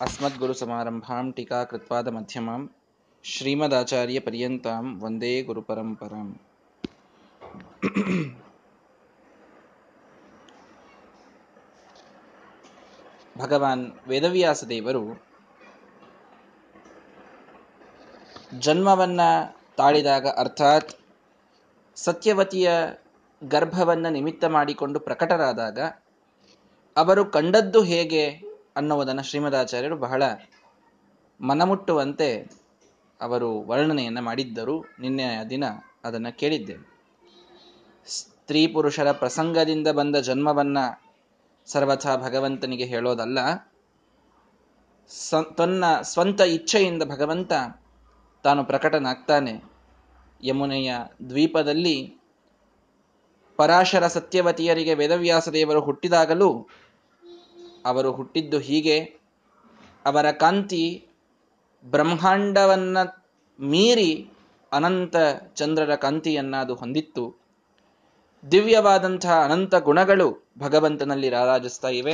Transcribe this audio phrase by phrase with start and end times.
[0.00, 2.60] अस्मद्गुरुसमारम्भां टीकाकृत्पादमध्यमां
[3.24, 6.32] श्रीमदाचार्यपर्यन्तां वन्दे गुरुपरम्पराम्
[13.36, 15.02] ಭಗವಾನ್ ವೇದವ್ಯಾಸ ದೇವರು
[18.58, 19.20] ಜನ್ಮವನ್ನ
[19.76, 20.92] ತಾಳಿದಾಗ ಅರ್ಥಾತ್
[21.96, 22.68] ಸತ್ಯವತಿಯ
[23.42, 25.78] ಗರ್ಭವನ್ನ ನಿಮಿತ್ತ ಮಾಡಿಕೊಂಡು ಪ್ರಕಟರಾದಾಗ
[26.96, 28.24] ಅವರು ಕಂಡದ್ದು ಹೇಗೆ
[28.75, 30.23] ಅನ್ನುವುದನ್ನು ಶ್ರೀಮದಾಚಾರ್ಯರು ಬಹಳ
[31.41, 32.29] ಮನಮುಟ್ಟುವಂತೆ
[33.21, 34.85] ಅವರು ವರ್ಣನೆಯನ್ನು ಮಾಡಿದ್ದರು.
[34.99, 35.63] ನಿನ್ನೆ ದಿನ
[36.03, 36.75] ಅದನ್ನು ಕೇಳಿದ್ದೆ.
[38.07, 40.77] ಸ್ತ್ರೀ ಪುರುಷರ ಪ್ರಸಂಗದಿಂದ ಬಂದ ಜನ್ಮವನ್ನ
[41.65, 43.39] ಸರ್ವಥಾ ಭಗವಂತನಿಗೆ ಹೇಳೋದಲ್ಲ
[45.57, 47.51] ತನ್ನ ಸ್ವಂತ ಇಚ್ಛೆಯಿಂದ ಭಗವಂತ
[48.43, 49.63] ತಾನು ಪ್ರಕಟನಾಗ್ತಾನೆ.
[50.43, 50.95] ಯಮುನೆಯ
[51.29, 52.19] ದ್ವೀಪದಲ್ಲಿ
[53.57, 56.67] ಪರಾಶರ ಸತ್ಯವತಿಯರಿಗೆ ವೇದವ್ಯಾಸ ದೇವರು ಹುಟ್ಟಿದಾಗಲೂ
[57.85, 58.99] ಅವರು ಹುಟ್ಟಿದ್ದು ಹೀಗೆ,
[60.05, 61.07] ಅವರ ಕಾಂತಿ
[61.83, 62.97] ಬ್ರಹ್ಮಾಂಡವನ್ನ
[63.59, 64.27] ಮೀರಿ
[64.71, 65.15] ಅನಂತ
[65.55, 67.45] ಚಂದ್ರರ ಕಾಂತಿಯನ್ನು ಅದು ಹೊಂದಿತ್ತು.
[68.51, 72.13] ದಿವ್ಯವಾದಂತಹ ಅನಂತ ಗುಣಗಳು ಭಗವಂತನಲ್ಲಿ ರಾರಾಜಿಸ್ತಾ ಇವೆ.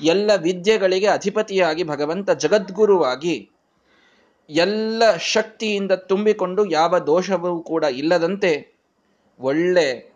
[0.00, 3.50] ಎಲ್ಲ ವಿದ್ಯೆಗಳಿಗೆ ಅಧಿಪತಿಯಾಗಿ ಭಗವಂತ ಜಗದ್ಗುರುವಾಗಿ
[4.50, 8.76] ಎಲ್ಲ ಶಕ್ತಿಯಿಂದ ತುಂಬಿಕೊಂಡು ಯಾವ ದೋಷವೂ ಕೂಡ ಇಲ್ಲದಂತೆ
[9.40, 10.14] ಒಳ್ಳೆ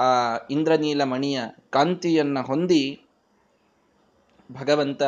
[0.00, 1.40] ಆ ಇಂದ್ರನೀಲ ಮಣಿಯ
[1.70, 3.03] ಕಾಂತಿಯನ್ನ ಹೊಂದಿ
[4.52, 5.02] ಭಗವಂತ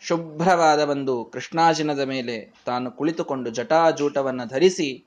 [0.00, 5.06] ಶುಭ್ರವಾದ ಒಂದು ಕೃಷ್ಣಾಜಿನದ ಮೇಲೆ ತಾನು ಕುಳಿತುಕೊಂಡು ಜಟಾಜೂಟವನ್ನು ಧರಿಸಿ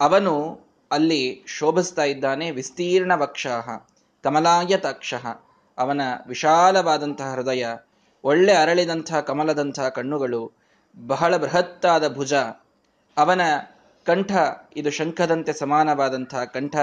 [0.00, 3.88] ಅವನು ಅಲ್ಲಿ ಶೋಭಿಸ್ತಾ ಇದ್ದಾನೆ ವಿಸ್ತೀರ್ಣ ವಕ್ಷಃ
[4.22, 4.76] ಕಮಲಾಯ
[5.78, 7.66] ಅವನ ವಿಶಾಲವಾದಂತಹ ಹೃದಯ,
[8.24, 10.52] ಒಳ್ಳೆ ಅರಳಿದಂತಹ ಕಮಲದಂತಹ ಕಣ್ಣುಗಳು,
[11.06, 12.32] ಬಹಳ ಬೃಹತ್ತಾದ ಭುಜ.
[13.16, 13.40] ಅವನ
[14.06, 14.32] ಕಂಠ
[14.76, 16.76] ಇದು ಶಂಖದಂತೆ ಸಮಾನವಾದಂತಹ ಕಂಠ.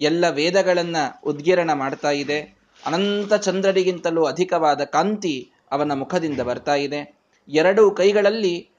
[0.00, 2.63] ಎಲ್ಲ ವೇದಗಳನ್ನ ಉದ್ಗಿರಣ ಮಾಡ್ತಾ ಇದೆ.
[2.86, 7.00] ಅನಂತ ಚಂದ್ರರಿಗಿಂತಲೂ ಅಧಿಕವಾದ ಕಾಂತಿ ಅವನ ಮುಖದಿಂದ ಬರ್ತಾ ಇದೆ.
[7.48, 8.70] ಎರಡು ಕೈಗಳಲ್ಲಿ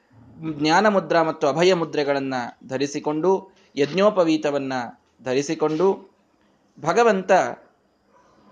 [0.59, 3.31] ಜ್ಞಾನ ಮುದ್ರಾ ಮತ್ತು ಅಭಯ ಮುದ್ರೆಗಳನ್ನು ಧರಿಸಿಕೊಂಡು,
[3.75, 4.73] ಯಜ್ಞೋಪವೀತವನ್ನ
[5.23, 5.87] ಧರಿಸಿಕೊಂಡು,
[6.79, 7.31] ಭಗವಂತ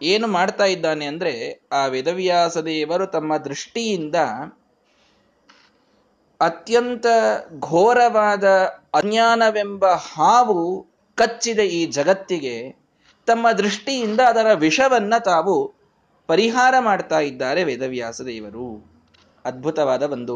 [0.01, 1.33] ಏನು ಮಾಡ್ತಾ ಇದ್ದಾನೆ ಅಂದ್ರೆ
[1.71, 4.15] ಆ ವೇದವ್ಯಾಸ ದೇವರು ತಮ್ಮ ದೃಷ್ಟಿಯಿಂದ
[6.41, 7.05] ಅತ್ಯಂತ
[7.59, 8.43] ಘೋರವಾದ
[8.93, 12.82] ಅಜ್ಞಾನವೆಂಬ ಹಾವು ಕಚ್ಚಿದ ಈ ಜಗತ್ತಿಗೆ
[13.27, 15.55] ತಮ್ಮ ದೃಷ್ಟಿಯಿಂದ ಅದರ ವಿಷವನ್ನ ತಾವು
[16.27, 18.67] ಪರಿಹಾರ ಮಾಡ್ತಾ ಇದ್ದಾರೆ ವೇದವ್ಯಾಸ ದೇವರು.
[19.45, 20.35] ಅದ್ಭುತವಾದ ಒಂದು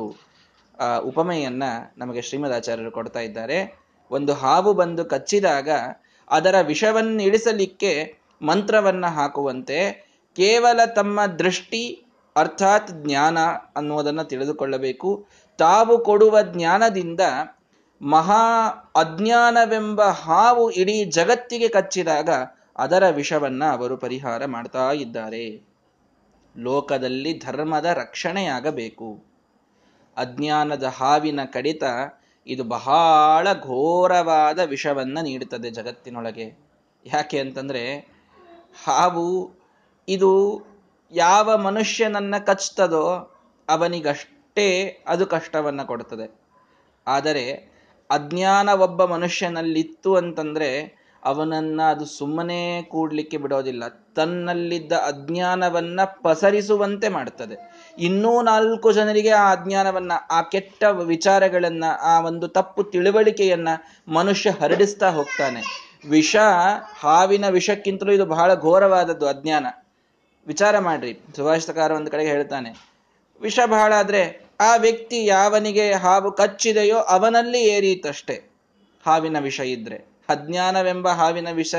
[1.03, 1.63] ಉಪಮೆಯನ್ನ
[1.97, 3.59] ನಮಗೆ ಶ್ರೀಮದಾಚಾರ್ಯರು ಕೊಡ್ತಾ ಇದ್ದಾರೆ.
[4.11, 5.69] ಒಂದು ಹಾವು ಬಂದು ಕಚ್ಚಿದಾಗ
[6.29, 7.91] ಅದರ ವಿಷವನ್ನು ಇಳಿಸಲಿಕ್ಕೆ
[8.41, 9.79] ಮಂತ್ರವನ್ನ ಹಾಕುವಂತೆ
[10.35, 11.83] ಕೇವಲ ತಮ್ಮ ದೃಷ್ಟಿ
[12.35, 13.37] ಅರ್ಥಾತ್ ಜ್ಞಾನ
[13.75, 15.25] ಅನ್ನುವುದನ್ನು ತಿಳಿದುಕೊಳ್ಳಬೇಕು.
[15.59, 17.21] ತಾವು ಕೊಡುವ ಜ್ಞಾನದಿಂದ
[18.01, 18.43] ಮಹಾ
[18.95, 22.29] ಅಜ್ಞಾನವೆಂಬ ಹಾವು ಇಡೀ ಜಗತ್ತಿಗೆ ಕಚ್ಚಿದಾಗ
[22.77, 25.67] ಅದರ ವಿಷವನ್ನ ಅವರು ಪರಿಹಾರ ಮಾಡ್ತಾ ಇದ್ದಾರೆ.
[26.57, 29.23] ಲೋಕದಲ್ಲಿ ಧರ್ಮದ ರಕ್ಷಣೆಯಾಗಬೇಕು.
[30.17, 31.83] ಅಜ್ಞಾನದ ಹಾವಿನ ಕಡಿತ
[32.47, 36.67] ಇದು ಬಹಳ ಘೋರವಾದ ವಿಷವನ್ನ ನೀಡುತ್ತದೆ ಜಗತ್ತಿನೊಳಗೆ.
[37.05, 37.97] ಯಾಕೆ ಅಂತಂದ್ರೆ,
[38.83, 39.51] ಹಾವು
[40.07, 40.63] ಇದು
[41.11, 43.35] ಯಾವ ಮನುಷ್ಯನನ್ನ ಕಚ್ತದೋ
[43.69, 46.41] ಅವನಿಗಷ್ಟೇ ಅದು ಕಷ್ಟವನ್ನ ಕೊಡ್ತದೆ.
[47.07, 47.51] ಆದರೆ,
[48.09, 53.83] ಅಜ್ಞಾನ ಒಬ್ಬ ಮನುಷ್ಯನಲ್ಲಿತ್ತು ಅಂತಂದ್ರೆ ಅವನನ್ನ ಅದು ಸುಮ್ಮನೆ ಕೂಡ್ಲಿಕ್ಕೆ ಬಿಡೋದಿಲ್ಲ.
[54.15, 57.55] ತನ್ನಲ್ಲಿದ್ದ ಅಜ್ಞಾನವನ್ನ ಪಸರಿಸುವಂತೆ ಮಾಡ್ತದೆ
[57.99, 63.67] ಇನ್ನೂ ನಾಲ್ಕು ಜನರಿಗೆ ಆ ಅಜ್ಞಾನವನ್ನ, ಆ ಕೆಟ್ಟ ವಿಚಾರಗಳನ್ನ, ಆ ಒಂದು ತಪ್ಪು ತಿಳುವಳಿಕೆಯನ್ನ
[64.07, 65.61] ಮನುಷ್ಯ ಹರಡಿಸ್ತಾ ಹೋಗ್ತಾನೆ.
[66.09, 66.35] ವಿಷ,
[66.99, 69.65] ಹಾವಿನ ವಿಷಕ್ಕಿಂತಲೂ ಇದು ಬಹಳ ಘೋರವಾದದ್ದು ಅಜ್ಞಾನ.
[70.47, 71.19] ವಿಚಾರ ಮಾಡ್ರಿ.
[71.35, 72.91] ಸುಭಾಷಿತಕಾರ ಒಂದು ಕಡೆಗೆ ಹೇಳ್ತಾನೆ,
[73.41, 78.51] ವಿಷ ಬಹಳ ಆದ್ರೆ ಆ ವ್ಯಕ್ತಿ ಯಾವನಿಗೆ ಹಾವು ಕಚ್ಚಿದೆಯೋ ಅವನಲ್ಲಿ ಏರೀತಷ್ಟೇ.
[79.05, 80.16] ಹಾವಿನ ವಿಷ ಇದ್ರೆ.
[80.29, 81.75] ಅಜ್ಞಾನವೆಂಬ ಹಾವಿನ ವಿಷ.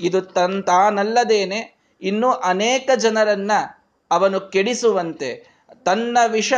[0.00, 3.50] ಇದು ತನ್ ತಾನಲ್ಲದೇನೆ ಇನ್ನೂ ಅನೇಕ ಜನರನ್ನ
[4.10, 5.58] ಅವನು ಕೆಡಿಸುವಂತೆ.
[5.84, 6.52] ತನ್ನ ವಿಷ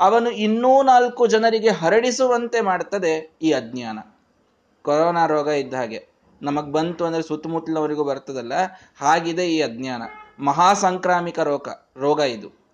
[0.00, 3.98] ಅವನು ಇನ್ನೂ ನಾಲ್ಕು ಜನರಿಗೆ ಹರಡಿಸುವಂತೆ ಮಾಡ್ತದೆ ಈ ಅಜ್ಞಾನ.
[4.82, 6.06] ಕೊರೋನಾ ರೋಗ ಇದ್ದ ಹಾಗೆ.
[6.42, 8.52] ನಮಗ್ ಬಂತು ಅಂದ್ರೆ ಸುತ್ತಮುತ್ತಲವರಿಗೂ ಬರ್ತದಲ್ಲ?
[8.98, 10.02] ಹಾಗಿದೆ ಈ ಅಜ್ಞಾನ.
[10.40, 12.66] ಮಹಾ ಸಾಂಕ್ರಾಮಿಕ ರೋಗ ರೋಗ ಇದು.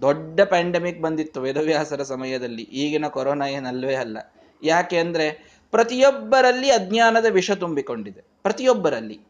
[0.00, 2.62] ದೊಡ್ಡ ಪ್ಯಾಂಡಮಿಕ್ ಬಂದಿತ್ತು ವೇದವ್ಯಾಸರ ಸಮಯದಲ್ಲಿ.
[2.62, 4.18] ಈಗಿನ ಕೊರೋನಾ ಏನಲ್ವೇ ಅಲ್ಲ.
[4.62, 8.20] ಯಾಕೆ ಅಂದ್ರೆ ಪ್ರತಿಯೊಬ್ಬರಲ್ಲಿ ಅಜ್ಞಾನದ ವಿಷ ತುಂಬಿಕೊಂಡಿದೆ.
[8.20, 9.20] ಪ್ರತಿಯೊಬ್ಬರಲ್ಲಿ.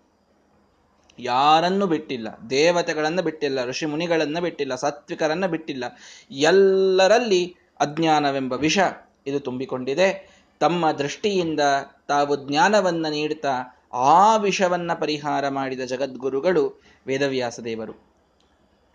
[1.18, 2.28] ಯಾರನ್ನು ಬಿಟ್ಟಿಲ್ಲ.
[2.50, 3.64] ದೇವತೆಗಳನ್ನ ಬಿಟ್ಟಿಲ್ಲ.
[3.64, 4.74] ಋಷಿ ಮುನಿಗಳನ್ನ ಬಿಟ್ಟಿಲ್ಲ.
[4.74, 5.84] ಸಾತ್ವಿಕರನ್ನ ಬಿಟ್ಟಿಲ್ಲ.
[6.30, 8.78] ಎಲ್ಲರಲ್ಲಿ ಅಜ್ಞಾನವೆಂಬ ವಿಷ
[9.26, 10.30] ಇದು ತುಂಬಿಕೊಂಡಿದೆ.
[10.60, 11.60] ತಮ್ಮ ದೃಷ್ಟಿಯಿಂದ
[12.08, 18.12] ತಾವು ಜ್ಞಾನವನ್ನ ನೀಡ್ತಾ ಆ ವಿಷವನ್ನ ಪರಿಹಾರ ಮಾಡಿದ ಜಗದ್ಗುರುಗಳು ವೇದವ್ಯಾಸ ದೇವರು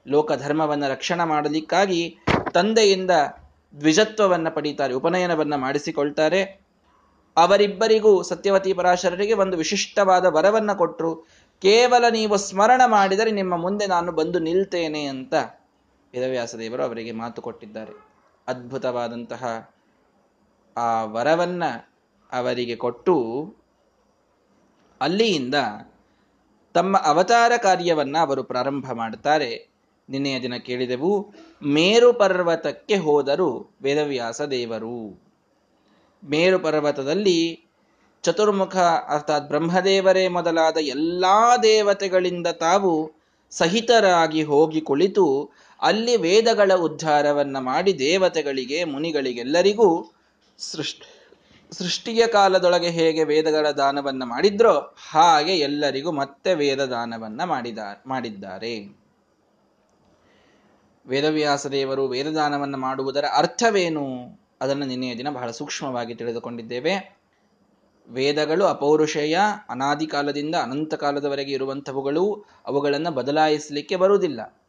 [0.07, 2.17] ಲೋಕ ಧರ್ಮವನ್ನ ರಕ್ಷಣೆ ಮಾಡಲಿಕ್ಕಾಗಿ
[2.53, 3.11] ತಂದೆಯಿಂದ
[3.79, 6.66] ದ್ವಿಜತ್ವವನ್ನ ಪಡೀತಾರೆ, ಉಪನಯನವನ್ನ ಮಾಡಿಸಿಕೊಳ್ತಾರೆ.
[7.38, 11.16] ಅವರಿಬ್ಬರಿಗೂ ಸತ್ಯವತಿ ಪರಾಶರರಿಗೆ ಒಂದು ವಿಶಿಷ್ಟವಾದ ವರವನ್ನು ಕೊಟ್ಟರು
[11.62, 15.34] ಕೇವಲ ನೀವು ಸ್ಮರಣ ಮಾಡಿದರೆ ನಿಮ್ಮ ಮುಂದೆ ನಾನು ಬಂದು ನಿಲ್ತೇನೆ ಅಂತ
[16.13, 18.07] ವೇದವ್ಯಾಸ ದೇವರು ಅವರಿಗೆ ಮಾತು ಕೊಟ್ಟಿದ್ದಾರೆ.
[18.48, 19.72] ಅದ್ಭುತವಾದಂತಹ
[20.78, 21.63] ಆ ವರವನ್ನ
[22.31, 23.16] ಅವರಿಗೆ ಕೊಟ್ಟು
[25.01, 25.56] ಅಲ್ಲಿಯಿಂದ
[26.74, 29.69] ತಮ್ಮ ಅವತಾರ ಕಾರ್ಯವನ್ನ ಅವರು ಪ್ರಾರಂಭ ಮಾಡುತ್ತಾರೆ.
[30.10, 35.26] ನಿನ್ನೆಯ ದಿನ ಕೇಳಿದೆವು, ಮೇರು ಪರ್ವತಕ್ಕೆ ಹೋದರು ವೇದವ್ಯಾಸ ದೇವರು.
[36.23, 37.67] ಮೇರು ಪರ್ವತದಲ್ಲಿ
[38.23, 38.77] ಚತುರ್ಮುಖ
[39.09, 43.11] ಅರ್ಥಾತ್ ಬ್ರಹ್ಮದೇವರೇ ಮೊದಲಾದ ಎಲ್ಲಾ ದೇವತೆಗಳಿಂದ ತಾವು
[43.51, 50.11] ಸಹಿತರಾಗಿ ಹೋಗಿ ಕುಳಿತು ಅಲ್ಲಿ ವೇದಗಳ ಉದ್ಧಾರವನ್ನು ಮಾಡಿ ದೇವತೆಗಳಿಗೆ, ಮುನಿಗಳಿಗೆಲ್ಲರಿಗೂ
[50.57, 51.31] ಸೃಷ್ಟಿ,
[51.71, 57.77] ಸೃಷ್ಟಿಯ ಕಾಲದೊಳಗೆ ಹೇಗೆ ವೇದಗಳ ದಾನವನ್ನು ಮಾಡಿದ್ರೋ ಹಾಗೆ ಎಲ್ಲರಿಗೂ ಮತ್ತೆ ವೇದ ದಾನವನ್ನ ಮಾಡಿದ,
[58.07, 58.97] ಮಾಡಿದ್ದಾರೆ.
[61.07, 64.46] ವೇದವ್ಯಾಸ ದೇವರು ವೇದದಾನವನ್ನು ಮಾಡುವುದರ ಅರ್ಥವೇನು?
[64.62, 67.18] ಅದನ್ನು ನಿನ್ನೆಯ ದಿನ ಬಹಳ ಸೂಕ್ಷ್ಮವಾಗಿ ತಿಳಿದುಕೊಂಡಿದ್ದೇವೆ.
[68.09, 69.39] ವೇದಗಳು ಅಪೌರುಷೇಯ,
[69.69, 74.62] ಅನಾದಿ ಕಾಲದಿಂದ ಅನಂತ ಕಾಲದವರೆಗೆ ಇರುವಂಥವುಗಳು, ಅವುಗಳನ್ನು ಬದಲಾಯಿಸಲಿಕ್ಕೆ ಬರುವುದಿಲ್ಲ.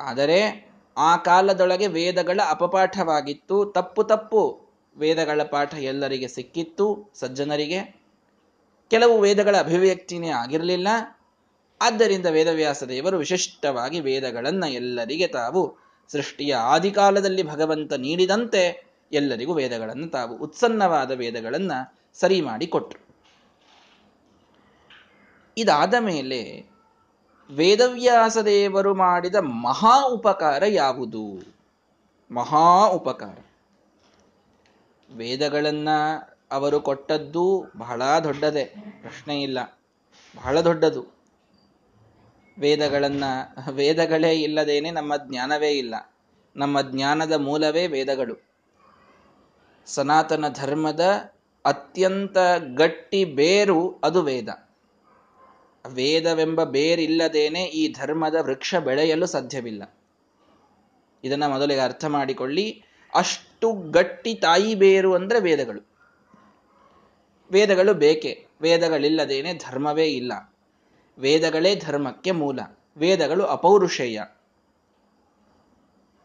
[0.00, 3.64] ಆದರೆ ಆ ಕಾಲದೊಳಗೆ ವೇದಗಳ ಅಪಪಾಠವಾಗಿತ್ತು.
[3.64, 4.60] ತಪ್ಪು ತಪ್ಪು
[4.96, 8.00] ವೇದಗಳ ಪಾಠ ಎಲ್ಲರಿಗೆ ಸಿಕ್ಕಿತ್ತು, ಸಜ್ಜನರಿಗೆ.
[8.88, 10.88] ಕೆಲವು ವೇದಗಳ ಅಭಿವ್ಯಕ್ತಿನೇ ಆಗಿರಲಿಲ್ಲ.
[11.82, 15.76] ಆದ್ದರಿಂದ ವೇದವ್ಯಾಸ ದೇವರು ವಿಶಿಷ್ಟವಾಗಿ ವೇದಗಳನ್ನು ಎಲ್ಲರಿಗೆ ತಾವು
[16.08, 23.14] ಸೃಷ್ಟಿಯ ಆದಿಕಾಲದಲ್ಲಿ ಭಗವಂತ ನೀಡಿದಂತೆ ಎಲ್ಲರಿಗೂ ವೇದಗಳನ್ನು ತಾವು ಉತ್ಸನ್ನವಾದ ವೇದಗಳನ್ನು ಸರಿ ಮಾಡಿ ಕೊಟ್ರು.
[25.58, 26.70] ಇದಾದ ಮೇಲೆ
[27.50, 31.54] ವೇದವ್ಯಾಸ ದೇವರು ಮಾಡಿದ ಮಹಾ ಉಪಕಾರ ಯಾವುದು?
[32.30, 33.38] ಮಹಾ ಉಪಕಾರ.
[35.16, 35.88] ವೇದಗಳನ್ನ
[36.50, 38.64] ಅವರು ಕೊಟ್ಟದ್ದು ಬಹಳ ದೊಡ್ಡದೇ,
[39.00, 39.80] ಪ್ರಶ್ನೆ ಇಲ್ಲ.
[40.36, 41.06] ಬಹಳ ದೊಡ್ಡದು.
[42.58, 43.24] ವೇದಗಳನ್ನ,
[43.70, 46.12] ವೇದಗಳೇ ಇಲ್ಲದೇನೆ ನಮ್ಮ ಜ್ಞಾನವೇ ಇಲ್ಲ.
[46.56, 48.49] ನಮ್ಮ ಜ್ಞಾನದ ಮೂಲವೇ ವೇದಗಳು.
[49.94, 51.00] ಸನಾತನ ಧರ್ಮದ
[51.64, 52.38] ಅತ್ಯಂತ
[52.74, 54.48] ಗಟ್ಟಿ ಬೇರು ಅದು ವೇದ.
[55.86, 59.94] ವೇದವೆಂಬ ಬೇರಿಲ್ಲದೇನೆ ಈ ಧರ್ಮದ ವೃಕ್ಷ ಬೆಳೆಯಲು ಸಾಧ್ಯವಿಲ್ಲ.
[61.24, 62.82] ಇದನ್ನ ಮೊದಲಿಗೆ ಅರ್ಥ ಮಾಡಿಕೊಳ್ಳಿ.
[63.14, 65.80] ಅಷ್ಟು ಗಟ್ಟಿ ತಾಯಿ ಬೇರು ಅಂದ್ರೆ ವೇದಗಳು.
[67.50, 68.46] ವೇದಗಳು ಬೇಕೆ?
[68.60, 70.54] ವೇದಗಳಿಲ್ಲದೇನೆ ಧರ್ಮವೇ ಇಲ್ಲ.
[71.18, 72.60] ವೇದಗಳೇ ಧರ್ಮಕ್ಕೆ ಮೂಲ.
[72.96, 74.20] ವೇದಗಳು ಅಪೌರುಷೇಯ.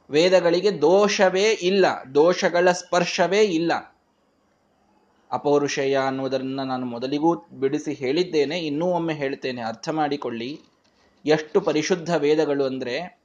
[0.10, 1.86] ವೇದಗಳಿಗೆ ದೋಷವೇ ಇಲ್ಲ,
[2.16, 3.72] ದೋಷಗಳ ಸ್ಪರ್ಶವೇ ಇಲ್ಲ.
[5.32, 10.62] ಅಪೌರುಷಯ ಅನ್ನುವುದನ್ನು ನಾನು ಮೊದಲಿಗೂ ಬಿಡಿಸಿ ಹೇಳಿದ್ದೇನೆ, ಇನ್ನೂ ಒಮ್ಮೆ ಹೇಳ್ತೇನೆ ಅರ್ಥ ಮಾಡಿಕೊಳ್ಳಿ.
[11.26, 13.22] ಎಷ್ಟು ಪರಿಶುದ್ಧ ವೇದಗಳು ಅಂದರೆ,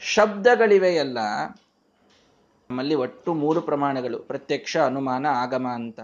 [0.00, 1.18] ಶಬ್ದಗಳಿವೆಯಲ್ಲ,
[2.70, 6.00] ನಮ್ಮಲ್ಲಿ ಒಟ್ಟು ಮೂರು ಪ್ರಮಾಣಗಳು, ಪ್ರತ್ಯಕ್ಷ, ಅನುಮಾನ, ಆಗಮ ಅಂತ.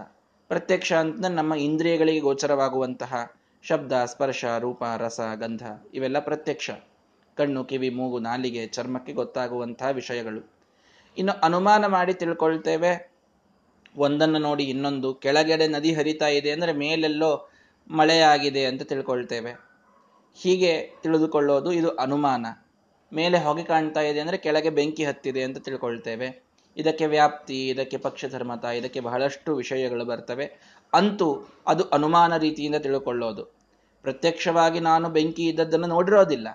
[0.47, 3.33] ಪ್ರತ್ಯಕ್ಷ ಅಂತ ನಮ್ಮ ಇಂದ್ರಿಯಗಳಿಗೆ ಗೋಚರವಾಗುವಂತಹ
[3.63, 5.63] ಶಬ್ದ, ಸ್ಪರ್ಶ, ರೂಪ, ರಸ, ಗಂಧ,
[5.93, 6.69] ಇವೆಲ್ಲ ಪ್ರತ್ಯಕ್ಷ.
[7.39, 10.41] ಕಣ್ಣು, ಕಿವಿ, ಮೂಗು, ನಾಲಿಗೆ, ಚರ್ಮಕ್ಕೆ ಗೊತ್ತಾಗುವಂತಹ ವಿಷಯಗಳು.
[11.17, 12.91] ಇನ್ನು ಅನುಮಾನ ಮಾಡಿ ತಿಳ್ಕೊಳ್ತೇವೆ.
[13.97, 15.09] ಒಂದನ್ನು ನೋಡಿ ಇನ್ನೊಂದು.
[15.13, 17.31] ಕೆಳಗಡೆ ನದಿ ಹರಿತಾ ಇದೆ ಅಂದರೆ ಮೇಲೆಲ್ಲೋ
[17.89, 19.51] ಮಳೆಯಾಗಿದೆ ಅಂತ ತಿಳ್ಕೊಳ್ತೇವೆ.
[20.41, 22.45] ಹೀಗೆ ತಿಳಿದುಕೊಳ್ಳೋದು ಇದು ಅನುಮಾನ.
[23.11, 26.27] ಮೇಲೆ ಹೊಗೆ ಕಾಣ್ತಾ ಇದೆ ಅಂದರೆ ಕೆಳಗೆ ಬೆಂಕಿ ಹತ್ತಿದೆ ಅಂತ ತಿಳ್ಕೊಳ್ತೇವೆ.
[26.77, 30.45] ಇದಕ್ಕೆ ವ್ಯಾಪ್ತಿ, ಇದಕ್ಕೆ ಪಕ್ಷಧರ್ಮತ, ಇದಕ್ಕೆ ಬಹಳಷ್ಟು ವಿಷಯಗಳು ಬರ್ತವೆ.
[30.93, 31.27] ಅಂತೂ
[31.67, 33.43] ಅದು ಅನುಮಾನ ರೀತಿಯಿಂದ ತಿಳ್ಕೊಳ್ಳೋದು.
[34.05, 36.49] ಪ್ರತ್ಯಕ್ಷವಾಗಿ ನಾನು ಬೆಂಕಿ ಇದ್ದದ್ದನ್ನು ನೋಡಿರೋದಿಲ್ಲ.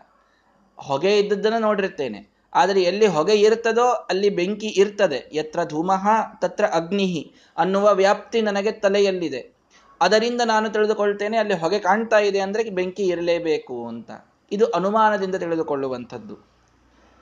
[0.76, 5.16] ಹೊಗೆ ಇದ್ದದ್ದನ್ನು ನೋಡಿರ್ತೇನೆ ಆದರೆ ಎಲ್ಲಿ ಹೊಗೆ ಇರ್ತದೋ ಅಲ್ಲಿ ಬೆಂಕಿ ಇರ್ತದೆ.
[5.16, 6.06] ಎತ್ರ ಧೂಮಃ,
[6.40, 9.54] ತತ್ರ ಅಗ್ನಿಹಿ ಅನ್ನುವ ವ್ಯಾಪ್ತಿ ನನಗೆ ತಲೆಯಲ್ಲಿದೆ.
[10.00, 14.10] ಅದರಿಂದ ನಾನು ತಿಳಿದುಕೊಳ್ತೇನೆ, ಅಲ್ಲಿ ಹೊಗೆ ಕಾಣ್ತಾ ಇದೆ ಅಂದ್ರೆ ಬೆಂಕಿ ಇರಲೇಬೇಕು ಅಂತ.
[14.52, 16.36] ಇದು ಅನುಮಾನದಿಂದ ತಿಳಿದುಕೊಳ್ಳುವಂಥದ್ದು.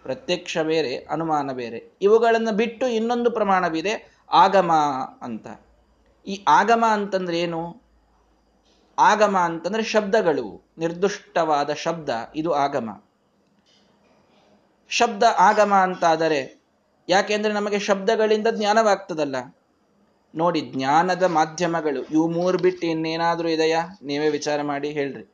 [0.02, 1.96] ಪ್ರತ್ಯಕ್ಷ ಬೇರೆ, ಅನುಮಾನ ಬೇರೆ.
[2.02, 4.72] ಇವುಗಳನ್ನು ಬಿಟ್ಟು ಇನ್ನೊಂದು ಪ್ರಮಾಣವಿದೆ, ಆಗಮ
[5.22, 5.46] ಅಂತ.
[6.26, 7.82] ಈ ಆಗಮ ಅಂತಂದ್ರೆ ಏನು?
[8.98, 12.10] ಆಗಮ ಅಂತಂದ್ರೆ ಶಬ್ದಗಳು, ನಿರ್ದುಷ್ಟವಾದ ಶಬ್ದ.
[12.36, 13.02] ಇದು ಆಗಮ.
[14.92, 16.40] ಶಬ್ದ ಆಗಮ ಅಂತಾದರೆ
[17.08, 19.36] ಯಾಕೆಂದ್ರೆ ನಮಗೆ ಶಬ್ದಗಳಿಂದ ಜ್ಞಾನವಾಗ್ತದಲ್ಲ.
[20.34, 23.98] ನೋಡಿ, ಜ್ಞಾನದ ಮಾಧ್ಯಮಗಳು, ಇವು ಮೂರು ಬಿಟ್ಟು ಇನ್ನೇನಾದ್ರೂ ಇದೆಯಾ?
[24.02, 25.24] ನೀವೇ ವಿಚಾರ ಮಾಡಿ ಹೇಳ್ರಿ.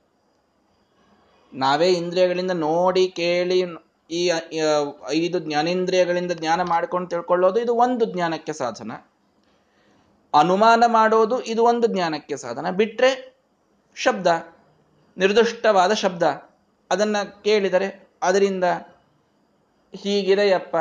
[1.55, 3.59] ನಾವೇ ಇಂದ್ರಿಯಗಳಿಂದ ನೋಡಿ, ಕೇಳಿ
[4.11, 4.31] ಈ,
[5.09, 8.93] ಐದು ಜ್ಞಾನೇಂದ್ರಿಯಗಳಿಂದ ಜ್ಞಾನ ಮಾಡ್ಕೊಂಡು ತಿಳ್ಕೊಳ್ಳೋದು ಇದು ಒಂದು ಜ್ಞಾನಕ್ಕೆ ಸಾಧನ.
[10.35, 12.71] ಅನುಮಾನ ಮಾಡೋದು ಇದು ಒಂದು ಜ್ಞಾನಕ್ಕೆ ಸಾಧನ.
[12.71, 13.37] ಬಿಟ್ರೆ
[13.95, 14.27] ಶಬ್ದ,
[15.19, 16.23] ನಿರ್ದಿಷ್ಟವಾದ ಶಬ್ದ,
[16.91, 18.65] ಅದನ್ನ ಕೇಳಿದರೆ ಅದರಿಂದ
[19.95, 20.77] ಹೀಗಿದೆಯಪ್ಪ,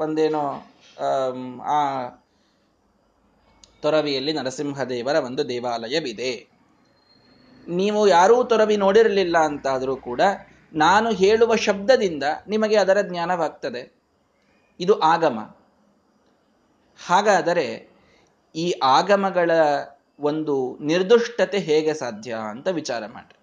[0.00, 0.42] ಒಂದೇನೋ
[1.64, 2.08] ಆ
[3.82, 6.48] ತೊರವಿಯಲ್ಲಿ ನರಸಿಂಹದೇವರ ಒಂದು ದೇವಾಲಯವಿದೆ.
[7.68, 10.20] ನೀವು ಯಾರೂ ತೊರವಿ ನೋಡಿರಲಿಲ್ಲ ಅಂತಾದರೂ ಕೂಡ
[10.74, 13.82] ನಾನು ಹೇಳುವ ಶಬ್ದದಿಂದ ನಿಮಗೆ ಅದರ ಜ್ಞಾನವಾಗ್ತದೆ.
[14.80, 15.56] ಇದು ಆಗಮ.
[17.06, 17.66] ಹಾಗಾದರೆ
[18.54, 19.50] ಈ ಆಗಮಗಳ
[20.20, 23.36] ಒಂದು ನಿರ್ದುಷ್ಟತೆ ಹೇಗೆ ಸಾಧ್ಯ ಅಂತ ವಿಚಾರ ಮಾಡಿ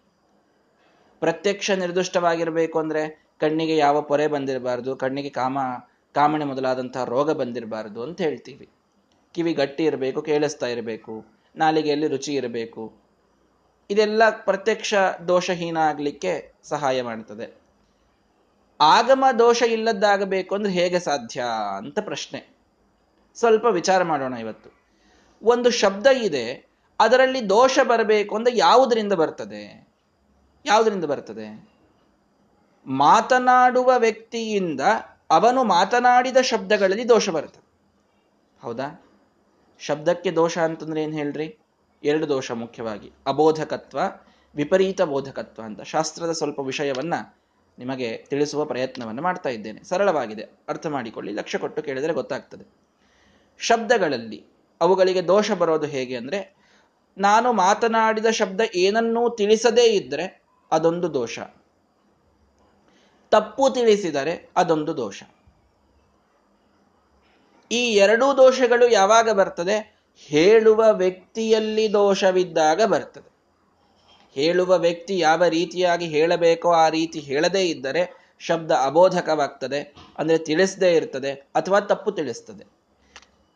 [1.20, 5.58] ಪ್ರತ್ಯಕ್ಷ ನಿರ್ದುಷ್ಟವಾಗಿರಬೇಕು ಅಂದ್ರೆ ಕಣ್ಣಿಗೆ ಯಾವ ಪೊರೆ ಬಂದಿರಬಾರ್ದು, ಕಣ್ಣಿಗೆ ಕಾಮ,
[6.14, 8.70] ಕಾಮಣೆ ಮೊದಲಾದಂತಹ ರೋಗ ಬಂದಿರಬಾರ್ದು ಅಂತ ಹೇಳ್ತೀವಿ.
[9.34, 12.94] ಕಿವಿ ಗಟ್ಟಿ ಇರಬೇಕು, ಕೇಳಿಸ್ತಾ ಇರಬೇಕು, ನಾಲಿಗೆಯಲ್ಲಿ ರುಚಿ ಇರಬೇಕು.
[13.90, 14.94] ಇದೆಲ್ಲ ಪ್ರತ್ಯಕ್ಷ
[15.28, 17.60] ದೋಷಹೀನ ಆಗಲಿಕ್ಕೆ ಸಹಾಯ ಮಾಡ್ತದೆ.
[18.82, 21.44] ಆಗಮ ದೋಷ ಇಲ್ಲದ್ದಾಗಬೇಕು ಅಂದ್ರೆ ಹೇಗೆ ಸಾಧ್ಯ
[21.78, 22.58] ಅಂತ ಪ್ರಶ್ನೆ.
[23.36, 24.70] ಸ್ವಲ್ಪ ವಿಚಾರ ಮಾಡೋಣ ಇವತ್ತು.
[25.44, 26.70] ಒಂದು ಶಬ್ದ ಇದೆ,
[27.00, 29.88] ಅದರಲ್ಲಿ ದೋಷ ಬರಬೇಕು ಅಂದ್ರೆ ಯಾವುದರಿಂದ ಬರ್ತದೆ?
[30.66, 31.79] ಯಾವುದರಿಂದ ಬರ್ತದೆ?
[32.90, 34.82] ಮಾತನಾಡುವ ವ್ಯಕ್ತಿಯಿಂದ
[35.30, 37.60] ಅವನು ಮಾತನಾಡಿದ ಶಬ್ದಗಳಲ್ಲಿ ದೋಷ ಬರುತ್ತೆ.
[38.62, 39.06] ಹೌದಾ?
[39.80, 41.58] ಶಬ್ದಕ್ಕೆ ದೋಷ ಅಂತಂದ್ರೆ ಏನು ಹೇಳ್ರಿ?
[42.04, 43.12] ಎರಡು ದೋಷ ಮುಖ್ಯವಾಗಿ.
[43.28, 44.00] ಅಬೋಧಕತ್ವ,
[44.56, 45.82] ವಿಪರೀತ ಬೋಧಕತ್ವ ಅಂತ.
[45.82, 47.14] ಶಾಸ್ತ್ರದ ಸ್ವಲ್ಪ ವಿಷಯವನ್ನ
[47.80, 49.84] ನಿಮಗೆ ತಿಳಿಸುವ ಪ್ರಯತ್ನವನ್ನು ಮಾಡ್ತಾ ಇದ್ದೇನೆ.
[49.84, 50.42] ಸರಳವಾಗಿದೆ.
[50.42, 51.32] ಅರ್ಥ ಮಾಡಿಕೊಳ್ಳಿ.
[51.32, 52.66] ಲಕ್ಷ್ಯ ಕೊಟ್ಟು ಕೇಳಿದರೆ ಗೊತ್ತಾಗ್ತದೆ.
[53.60, 54.46] ಶಬ್ದಗಳಲ್ಲಿ
[54.82, 56.56] ಅವುಗಳಿಗೆ ದೋಷ ಬರೋದು ಹೇಗೆ ಅಂದ್ರೆ,
[57.18, 61.40] ನಾನು ಮಾತನಾಡಿದ ಶಬ್ದ ಏನನ್ನೂ ತಿಳಿಸದೇ ಇದ್ದರೆ ಅದೊಂದು ದೋಷ.
[63.32, 65.24] ತಪ್ಪು ತಿಳಿಸಿದರೆ ಅದೊಂದು ದೋಷ.
[67.72, 70.00] ಈ ಎರಡೂ ದೋಷಗಳು ಯಾವಾಗ ಬರ್ತದೆ?
[70.18, 73.30] ಹೇಳುವ ವ್ಯಕ್ತಿಯಲ್ಲಿ ದೋಷವಿದ್ದಾಗ ಬರ್ತದೆ.
[74.34, 81.80] ಹೇಳುವ ವ್ಯಕ್ತಿ ಯಾವ ರೀತಿಯಾಗಿ ಹೇಳಬೇಕೋ ಆ ರೀತಿ ಹೇಳದೇ ಇದ್ದರೆ ಶಬ್ದ ಅಬೋಧಕವಾಗ್ತದೆ, ಅಂದ್ರೆ ತಿಳಿಸದೇ ಇರ್ತದೆ ಅಥವಾ
[81.80, 82.66] ತಪ್ಪು ತಿಳಿಸ್ತದೆ.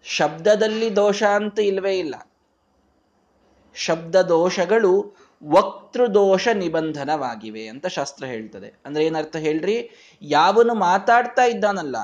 [0.03, 2.15] ಶಬ್ದದಲ್ಲಿ ದೋಷ ಅಂತ ಇಲ್ವೇ ಇಲ್ಲ.
[3.75, 8.73] ಶಬ್ದ ದೋಷಗಳು ವಕ್ತೃದೋಷ ನಿಬಂಧನವಾಗಿವೆ ಅಂತ ಶಾಸ್ತ್ರ ಹೇಳ್ತದೆ.
[8.85, 9.75] ಅಂದ್ರೆ ಏನರ್ಥ ಹೇಳ್ರಿ?
[10.21, 11.95] ಯಾವನು ಮಾತಾಡ್ತಾ ಇದ್ದಾನಲ್ಲ,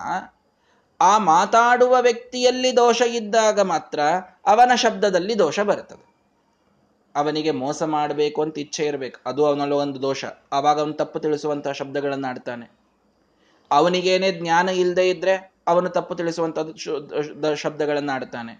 [1.02, 4.00] ಆ ಮಾತಾಡುವ ವ್ಯಕ್ತಿಯಲ್ಲಿ ದೋಷ ಇದ್ದಾಗ ಮಾತ್ರ
[4.46, 6.06] ಅವನ ಶಬ್ದದಲ್ಲಿ ದೋಷ ಬರ್ತದೆ
[7.16, 9.20] ಅವನಿಗೆ ಮೋಸ ಮಾಡಬೇಕು ಅಂತ ಇಚ್ಛೆ ಇರಬೇಕು.
[9.26, 10.26] ಅದು ಅವನಲ್ಲಿ ಒಂದು ದೋಷ.
[10.52, 12.72] ಆವಾಗ ಅವನು ತಪ್ಪು ತಿಳಿಸುವಂತಹ ಶಬ್ದಗಳನ್ನು ಆಡ್ತಾನೆ.
[13.72, 18.54] ಅವನಿಗೇನೇ ಜ್ಞಾನ ಇಲ್ಲದೆ ಇದ್ರೆ ಅವನು ತಪ್ಪು ತಿಳಿಸುವಂತಹ ಶಬ್ದಗಳನ್ನು ಆಡ್ತಾನೆ.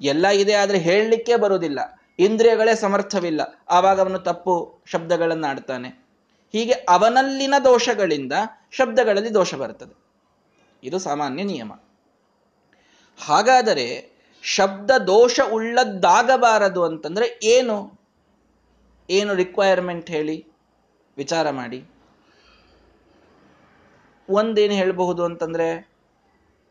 [0.00, 1.80] ಎಲ್ಲ ಇದೆ, ಆದ್ರೆ ಹೇಳಲಿಕ್ಕೆ ಬರುವುದಿಲ್ಲ.
[2.18, 3.40] ಇಂದ್ರಿಯಗಳೇ ಸಮರ್ಥವಿಲ್ಲ.
[3.70, 5.88] ಆವಾಗ ಅವನು ತಪ್ಪು ಶಬ್ದಗಳನ್ನು ಆಡ್ತಾನೆ
[6.52, 8.32] ಹೀಗೆ ಅವನಲ್ಲಿನ ದೋಷಗಳಿಂದ
[8.70, 10.04] ಶಬ್ದಗಳಲ್ಲಿ ದೋಷ ಬರ್ತದೆ
[10.82, 11.72] ಇದು ಸಾಮಾನ್ಯ ನಿಯಮ.
[13.24, 18.00] ಹಾಗಾದರೆ ಶಬ್ದ ದೋಷ ಉಳ್ಳದ್ದಾಗಬಾರದು ಅಂತಂದ್ರೆ ಏನು?
[19.10, 20.46] ಏನು ರಿಕ್ವೈರ್ಮೆಂಟ್ ಹೇಳಿ?
[21.16, 21.84] ವಿಚಾರ ಮಾಡಿ.
[24.30, 25.92] ಒಂದೇನು ಹೇಳಬಹುದು ಅಂತಂದ್ರೆ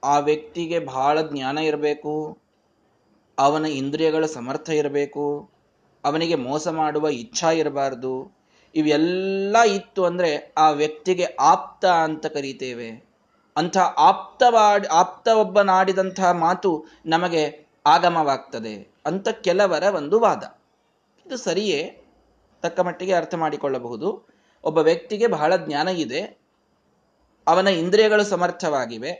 [0.03, 2.37] ಆ ವ್ಯಕ್ತಿಗೆ ಬಹಳ ಜ್ಞಾನ ಇರಬೇಕು.
[3.37, 5.49] ಅವನ ಇಂದ್ರಿಯಗಳ ಸಮರ್ಥ ಇರಬೇಕು,
[6.03, 8.43] ಅವನಿಗೆ ಮೋಸ ಮಾಡುವ ಇಚ್ಛಾ ಇರಬಾರ್ದು,
[8.75, 13.13] ಇವೆಲ್ಲ ಇತ್ತು ಅಂದರೆ ಆ ವ್ಯಕ್ತಿಗೆ ಆಪ್ತ ಅಂತ ಕರೀತೇವೆ.
[13.57, 20.43] ಅಂಥ ಆಪ್ತವಾಡಿ ಆಪ್ತ ಒಬ್ಬನಾಡಿದಂತಹ ಮಾತು ನಮಗೆ ಆಗಮವಾಗ್ತದೆ ಅಂತ ಕೆಲವರ ಒಂದು ವಾದ.
[21.27, 22.01] ಇದು ಸರಿಯೇ?
[22.61, 24.27] ತಕ್ಕ ಮಟ್ಟಿಗೆ ಅರ್ಥ ಮಾಡಿಕೊಳ್ಳಬಹುದು.
[24.63, 26.39] ಒಬ್ಬ ವ್ಯಕ್ತಿಗೆ ಬಹಳ ಜ್ಞಾನ ಇದೆ,
[27.47, 29.11] ಅವನ ಇಂದ್ರಿಯಗಳು ಸಮರ್ಥವಾಗಿವೆ,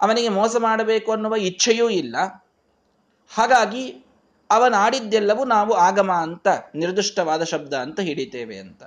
[0.00, 2.39] ಅವನಿಗೆ ಮೋಸ ಮಾಡಬೇಕು ಅನ್ನುವ ಇಚ್ಛೆಯೂ ಇಲ್ಲ
[3.34, 4.04] ಹಾಗಾಗಿ
[4.50, 8.82] ಅವನಾಡಿದ್ದೆಲ್ಲವೂ ನಾವು ಆಗಮ ಅಂತ, ನಿರ್ದಿಷ್ಟವಾದ ಶಬ್ದ ಅಂತ ಹಿಡಿತೇವೆ ಅಂತ.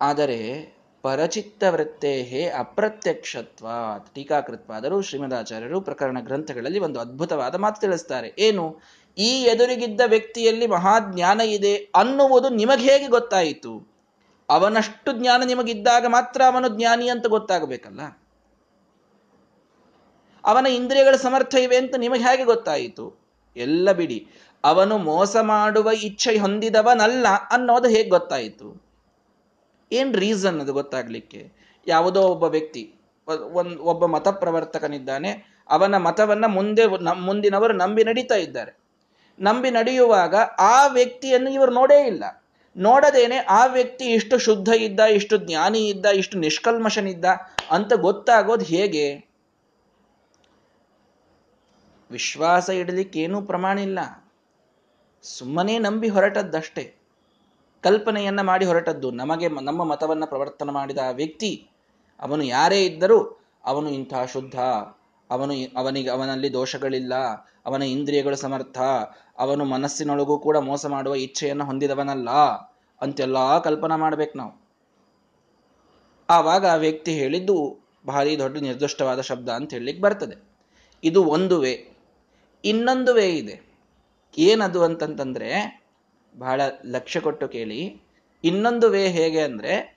[0.00, 3.66] ಆದರೆ ಪರಚಿತ್ತ ವೃತ್ತೇಹೇ ಅಪ್ರತ್ಯಕ್ಷತ್ವ
[4.14, 8.34] ಟೀಕಾಕೃತ್ವಾದರೂ ಶ್ರೀಮದಾಚಾರ್ಯರು ಪ್ರಕರಣ ಗ್ರಂಥಗಳಲ್ಲಿ ಒಂದು ಅದ್ಭುತವಾದ ಮಾತು ತಿಳಿಸ್ತಾರೆ.
[8.38, 8.80] ಏನು?
[9.18, 13.94] ಈ ಎದುರಿಗಿದ್ದ ವ್ಯಕ್ತಿಯಲ್ಲಿ ಮಹಾಜ್ಞಾನ ಇದೆ ಅನ್ನುವುದು ನಿಮಗೆ ಹೇಗೆ ಗೊತ್ತಾಯಿತು?
[14.48, 18.00] ಅವನಷ್ಟು ಜ್ಞಾನ ನಿಮಗಿದ್ದಾಗ ಮಾತ್ರ ಅವನು ಜ್ಞಾನಿ ಅಂತ ಗೊತ್ತಾಗಬೇಕಲ್ಲ?
[20.44, 23.18] ಅವನ ಇಂದ್ರಿಯಗಳ ಸಮರ್ಥ ಇವೆ ಅಂತ ನಿಮಗೆ ಹೇಗೆ ಗೊತ್ತಾಯಿತು?
[23.56, 24.26] ಎಲ್ಲ ಬಿಡಿ.
[24.64, 28.82] ಅವನು ಮೋಸ ಮಾಡುವ ಇಚ್ಛೆ ಹೊಂದಿದವನಲ್ಲ ಅನ್ನೋದು ಹೇಗೆ ಗೊತ್ತಾಯಿತು?
[29.92, 31.52] ಏನ್ ರೀಸನ್ ಅದು ಗೊತ್ತಾಗ್ಲಿಕ್ಕೆ?
[31.86, 32.94] ಯಾವುದೋ ಒಬ್ಬ ವ್ಯಕ್ತಿ
[33.52, 35.30] ಒಂದು ಒಬ್ಬ ಮತ ಪ್ರವರ್ತಕನಿದ್ದಾನೆ
[35.68, 36.86] ಅವನ ಮತವನ್ನ ಮುಂದೆ
[37.20, 38.72] ಮುಂದಿನವರು ನಂಬಿ ನಡೀತಾ ಇದ್ದಾರೆ.
[39.40, 42.24] ನಂಬಿ ನಡೆಯುವಾಗ ಆ ವ್ಯಕ್ತಿಯನ್ನು ಇವರು ನೋಡೇ ಇಲ್ಲ.
[42.76, 47.24] ನೋಡದೇನೆ ಆ ವ್ಯಕ್ತಿ ಇಷ್ಟು ಶುದ್ಧ ಇದ್ದ, ಇಷ್ಟು ಜ್ಞಾನಿ ಇದ್ದ, ಇಷ್ಟು ನಿಷ್ಕಲ್ಮಶನಿದ್ದ
[47.70, 49.33] ಅಂತ ಗೊತ್ತಾಗೋದು ಹೇಗೆ?
[52.14, 53.98] ವಿಶ್ವಾಸ ಇಡಲಿಕ್ಕೇನೂ ಪ್ರಮಾಣ ಇಲ್ಲ.
[55.22, 56.94] ಸುಮ್ಮನೆ ನಂಬಿ ಹೊರಟದ್ದಷ್ಟೇ.
[57.82, 59.10] ಕಲ್ಪನೆಯನ್ನ ಮಾಡಿ ಹೊರಟದ್ದು.
[59.10, 61.68] ನಮಗೆ ನಮ್ಮ ಮತವನ್ನ ಪ್ರವರ್ತನ ಮಾಡಿದ ಆ ವ್ಯಕ್ತಿ,
[62.20, 64.54] ಅವನು ಯಾರೇ ಇದ್ದರೂ ಅವನು ಇಂಥ ಶುದ್ಧ.
[65.30, 67.14] ಅವನು ಅವನಿಗೆ, ಅವನಲ್ಲಿ ದೋಷಗಳಿಲ್ಲ.
[67.66, 68.78] ಅವನ ಇಂದ್ರಿಯಗಳು ಸಮರ್ಥ.
[69.38, 72.30] ಅವನು ಮನಸ್ಸಿನೊಳಗೂ ಕೂಡ ಮೋಸ ಮಾಡುವ ಇಚ್ಛೆಯನ್ನು ಹೊಂದಿದವನಲ್ಲ.
[73.00, 74.64] ಅಂತೆಲ್ಲ ಕಲ್ಪನಾ ಮಾಡ್ಬೇಕು ನಾವು.
[76.30, 80.54] ಆವಾಗ ಆ ವ್ಯಕ್ತಿ ಹೇಳಿದ್ದು ಭಾರಿ ದೊಡ್ಡ ನಿರ್ದಿಷ್ಟವಾದ ಶಬ್ದ ಅಂತ ಹೇಳಲಿಕ್ಕೆ ಬರ್ತದೆ.
[81.04, 81.93] ಇದು ಒಂದು ವೇ
[82.64, 83.60] ಇನ್ನೊಂದು ವೇ ಇದೆ.
[84.38, 85.82] ಏನದು ಅಂತಂತಂದ್ರೆ,
[86.38, 88.02] ಬಹಳ ಲಕ್ಷ್ಯ ಕೊಟ್ಟು ಕೇಳಿ.
[88.44, 89.94] ಇನ್ನೊಂದು ವೇ ಹೇಗೆ ಅಂದ್ರೆ,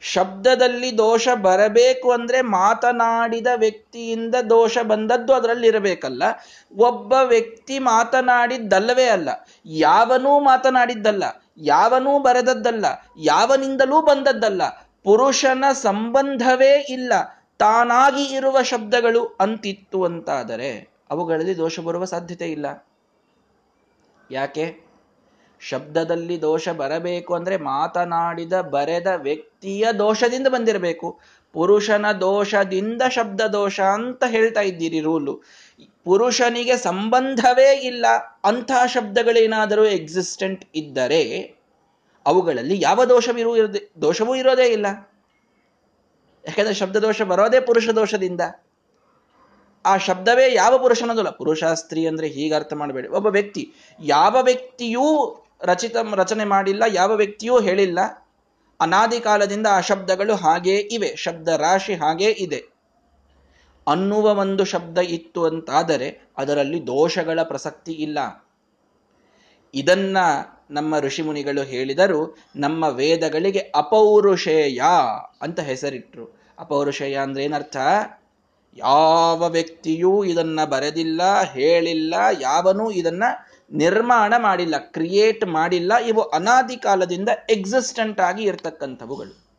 [0.00, 6.22] ಶಬ್ದದಲ್ಲಿ ದೋಷ ಬರಬೇಕು ಅಂದ್ರೆ ಮಾತನಾಡಿದ ವ್ಯಕ್ತಿಯಿಂದ ದೋಷ ಬಂದದ್ದು ಅದರಲ್ಲಿ ಇರಬೇಕಲ್ಲ.
[6.76, 9.28] ಒಬ್ಬ ವ್ಯಕ್ತಿ ಮಾತನಾಡಿದ್ದಲ್ಲವೇ ಅಲ್ಲ.
[9.66, 11.24] ಯಾವನೂ ಮಾತನಾಡಿದ್ದಲ್ಲ,
[11.56, 12.86] ಯಾವನೂ ಬರೆದದ್ದಲ್ಲ,
[13.18, 14.68] ಯಾವನಿಂದಲೂ ಬಂದದ್ದಲ್ಲ.
[15.04, 17.12] ಪುರುಷನ ಸಂಬಂಧವೇ ಇಲ್ಲ.
[17.58, 22.86] ತಾನಾಗಿ ಇರುವ ಶಬ್ದಗಳು ಅಂತಿತ್ತು ಅಂತಾದರೆ ಅವುಗಳಲ್ಲಿ ದೋಷ ಬರುವ ಸಾಧ್ಯತೆ ಇಲ್ಲ.
[24.30, 24.90] ಯಾಕೆ?
[25.60, 31.18] ಶಬ್ದದಲ್ಲಿ ದೋಷ ಬರಬೇಕು ಅಂದ್ರೆ ಮಾತನಾಡಿದ ಬರೆದ ವ್ಯಕ್ತಿಯ ದೋಷದಿಂದ ಬಂದಿರಬೇಕು.
[31.52, 35.42] ಪುರುಷನ ದೋಷದಿಂದ ಶಬ್ದ ದೋಷ ಅಂತ ಹೇಳ್ತಾ ಇದ್ದೀರಿ ರೂಲು.
[36.04, 38.06] ಪುರುಷನಿಗೆ ಸಂಬಂಧವೇ ಇಲ್ಲ.
[38.44, 41.54] ಅಂತಹ ಶಬ್ದಗಳೇನಾದರೂ ಎಕ್ಸಿಸ್ಟೆಂಟ್ ಇದ್ದರೆ
[42.26, 44.86] ಅವುಗಳಲ್ಲಿ ಯಾವ ದೋಷವಿರು ದೋಷವೂ ಇರೋದೇ ಇಲ್ಲ.
[46.44, 48.40] ಯಾಕಂದ್ರೆ ಶಬ್ದ ದೋಷ ಬರೋದೇ ಪುರುಷ ದೋಷದಿಂದ.
[49.86, 51.30] ಆ ಶಬ್ದವೇ ಯಾವ ಪುರುಷನದಲ್ಲ.
[51.30, 53.08] ಪುರುಷ, ಸ್ತ್ರೀ ಅಂದ್ರೆ ಹೀಗೆ ಅರ್ಥ ಮಾಡಬೇಡಿ.
[53.08, 57.98] ಒಬ್ಬ ವ್ಯಕ್ತಿ ಯಾವ ವ್ಯಕ್ತಿಯೂ ರಚಿತ, ರಚನೆ ಮಾಡಿಲ್ಲ, ಯಾವ ವ್ಯಕ್ತಿಯೂ ಹೇಳಿಲ್ಲ.
[58.80, 61.16] ಅನಾದಿ ಕಾಲದಿಂದ ಆ ಶಬ್ದಗಳು ಹಾಗೇ ಇವೆ.
[61.16, 62.64] ಶಬ್ದ ರಾಶಿ ಹಾಗೇ ಇದೆ.
[63.88, 68.46] ಅನ್ನುವ ಒಂದು ಶಬ್ದ ಇತ್ತು ಅಂತಾದರೆ ಅದರಲ್ಲಿ ದೋಷಗಳ ಪ್ರಸಕ್ತಿ ಇಲ್ಲ.
[69.74, 70.16] ಇದನ್ನ
[70.70, 74.82] ನಮ್ಮ ಋಷಿಮುನಿಗಳು ಹೇಳಿದರು, ನಮ್ಮ ವೇದಗಳಿಗೆ ಅಪೌರುಷೇಯ
[75.42, 76.40] ಅಂತ ಹೆಸರಿಟ್ರು.
[76.58, 77.76] ಅಪೌರುಷೇಯ ಅಂದ್ರೆ ಏನರ್ಥ?
[78.76, 83.24] ಯಾವ ವ್ಯಕ್ತಿಯೂ ಇದನ್ನ ಬರೆದಿಲ್ಲ, ಹೇಳಿಲ್ಲ, ಯಾವನೂ ಇದನ್ನ
[83.72, 85.96] ನಿರ್ಮಾಣ ಮಾಡಿಲ್ಲ, ಕ್ರಿಯೇಟ್ ಮಾಡಿಲ್ಲ.
[85.96, 89.50] ಇವು ಅನಾದಿ ಕಾಲದಿಂದ ಎಕ್ಸಿಸ್ಟೆಂಟ್ ಆಗಿ ಇರ್ತಕ್ಕಂಥವುಗಳು.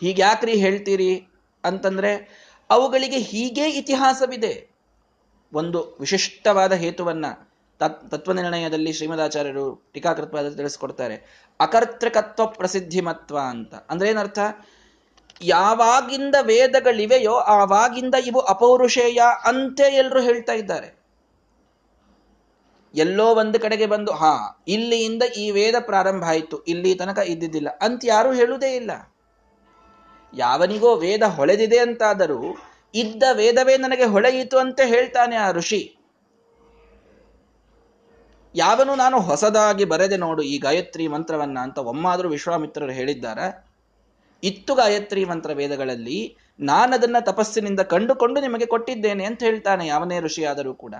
[0.00, 1.26] ಹೀಗ್ಯಾಕ್ರಿ ಹೇಳ್ತೀರಿ
[1.64, 4.68] ಅಂತಂದ್ರೆ ಅವುಗಳಿಗೆ ಹೀಗೆ ಇತಿಹಾಸವಿದೆ.
[5.52, 7.26] ಒಂದು ವಿಶಿಷ್ಟವಾದ ಹೇತುವನ್ನ
[7.78, 11.46] ತತ್ ತತ್ವನಿರ್ಣಯದಲ್ಲಿ ಶ್ರೀಮದಾಚಾರ್ಯರು ಟೀಕಾಕೃತ್ವ ತಿಳಿಸ್ಕೊಡ್ತಾರೆ.
[11.60, 13.74] ಅಕರ್ತೃಕತ್ವ ಪ್ರಸಿದ್ಧಿಮತ್ವ ಅಂತ.
[13.74, 14.38] ಅಂದ್ರೆ ಏನರ್ಥ
[15.42, 20.96] ಯಾವಾಗಿಂದ ವೇದಗಳಿವೆಯೋ ಆವಾಗಿಂದ ಇವು ಅಪೌರುಷೇಯ ಅಂತೆ ಎಲ್ಲರೂ ಹೇಳ್ತಾ ಇದ್ದಾರೆ.
[22.94, 28.32] ಎಲ್ಲೋ ಒಂದು ಕಡೆಗೆ ಬಂದು, ಹಾ, ಇಲ್ಲಿಯಿಂದ ಈ ವೇದ ಪ್ರಾರಂಭ ಆಯಿತು, ಇಲ್ಲಿ ತನಕ ಇದ್ದಿದ್ದಿಲ್ಲ ಅಂತ ಯಾರು
[28.32, 28.90] ಹೇಳುವುದೇ ಇಲ್ಲ.
[30.34, 32.56] ಯಾವನಿಗೋ ವೇದ ಹೊಳೆದಿದೆ ಅಂತಾದರೂ
[32.94, 35.96] ಇದ್ದ ವೇದವೇ ನನಗೆ ಹೊಳೆಯಿತು ಅಂತ ಹೇಳ್ತಾನೆ ಆ ಋಷಿ.
[38.54, 43.38] ಯಾವನು ನಾನು ಹೊಸದಾಗಿ ಬರೆದೆ ನೋಡು ಈ ಗಾಯತ್ರಿ ಮಂತ್ರವನ್ನ ಅಂತ ಒಮ್ಮಾದರೂ ವಿಶ್ವಾಮಿತ್ರರು ಹೇಳಿದ್ದಾರ.
[44.46, 50.94] ಇತ್ತು ಗಾಯತ್ರಿ ಮಂತ್ರ ವೇದಗಳಲ್ಲಿ, ನಾನದನ್ನ ತಪಸ್ಸಿನಿಂದ ಕಂಡುಕೊಂಡು ನಿಮಗೆ ಕೊಟ್ಟಿದ್ದೇನೆ ಅಂತ ಹೇಳ್ತಾನೆ ಯಾವನೇ ಋಷಿಯಾದರೂ ಕೂಡ.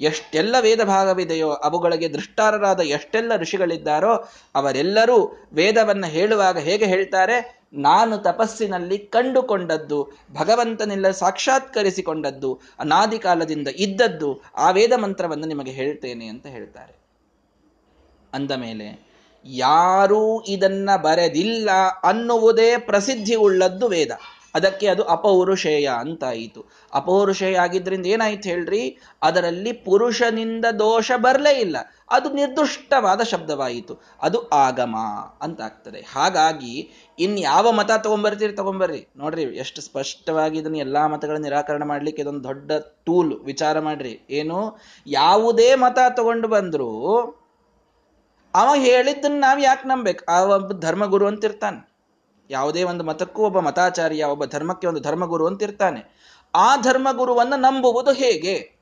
[0.00, 7.36] ಎಷ್ಟೆಲ್ಲ ವೇದ ಭಾಗವಿದೆಯೋ, ಅವುಗಳಿಗೆ ದೃಷ್ಟಾರರಾದ ಎಷ್ಟೆಲ್ಲ ಋಷಿಗಳಿದ್ದಾರೋ, ಅವರೆಲ್ಲರೂ ವೇದವನ್ನ ಹೇಳುವಾಗ ಹೇಗೆ ಹೇಳ್ತಾರೆ,
[7.72, 9.98] ನಾನು ತಪಸ್ಸಿನಲ್ಲಿ ಕಂಡುಕೊಂಡದ್ದು
[10.32, 16.94] ಭಗವಂತನೆಲ್ಲ ಸಾಕ್ಷಾತ್ಕರಿಸಿಕೊಂಡದ್ದು, ಅನಾದಿ ಕಾಲದಿಂದ ಇದ್ದದ್ದು, ಆ ವೇದ ಮಂತ್ರವನ್ನು ನಿಮಗೆ ಹೇಳ್ತೇನೆ ಅಂತ ಹೇಳ್ತಾರೆ.
[18.34, 19.07] ಅಂದ ಮೇಲೆ
[19.44, 21.70] ಯಾರೂ ಇದನ್ನ ಬರೆದಿಲ್ಲ
[22.02, 24.10] ಅನ್ನುವುದೇ ಪ್ರಸಿದ್ಧಿ ಉಳ್ಳದ್ದು ವೇದ.
[24.54, 26.66] ಅದಕ್ಕೆ ಅದು ಅಪೌರುಷೇಯ ಅಂತಾಯಿತು.
[26.92, 28.98] ಅಪೌರುಷೇಯ ಆಗಿದ್ರಿಂದ ಏನಾಯ್ತು ಹೇಳ್ರಿ?
[29.22, 31.76] ಅದರಲ್ಲಿ ಪುರುಷನಿಂದ ದೋಷ ಬರಲೇ ಇಲ್ಲ.
[32.10, 34.00] ಅದು ನಿರ್ದುಷ್ಟವಾದ ಶಬ್ದವಾಯಿತು.
[34.22, 34.96] ಅದು ಆಗಮ
[35.42, 39.08] ಅಂತ ಆಗ್ತದೆ ಹಾಗಾಗಿ ಇನ್ಯಾವ ಮತ ತಗೊಂಬರ್ತೀರಿ ತಗೊಂಬರ್ರಿ.
[39.16, 42.72] ನೋಡ್ರಿ, ಎಷ್ಟು ಸ್ಪಷ್ಟವಾಗಿ ಇದನ್ನು ಎಲ್ಲಾ ಮತಗಳ ನಿರಾಕರಣೆ ಮಾಡ್ಲಿಕ್ಕೆ ಇದೊಂದು ದೊಡ್ಡ
[43.04, 43.40] ಟೂಲ್.
[43.44, 44.20] ವಿಚಾರ ಮಾಡ್ರಿ.
[44.30, 44.78] ಏನು?
[45.06, 47.37] ಯಾವುದೇ ಮತ ತಗೊಂಡು ಬಂದ್ರು
[48.58, 51.80] ಅವ ಹೇಳಿದ್ದನ್ನ ನಾವು ಯಾಕೆ ನಂಬೇಕು ಆ ಒಬ್ಬ ಧರ್ಮಗುರು ಅಂತ ಇರ್ತಾನೆ
[52.50, 56.00] ಯಾವುದೇ ಒಂದು ಮತಕ್ಕೂ ಒಬ್ಬ ಮತಾಚಾರ್ಯ ಒಬ್ಬ ಧರ್ಮಕ್ಕೆ ಒಂದು ಧರ್ಮಗುರು ಅಂತ ಇರ್ತಾನೆ
[56.54, 58.78] ಆ ಧರ್ಮಗುರುವನ್ನು ನಂಬುವುದು ಹೇಗೆ?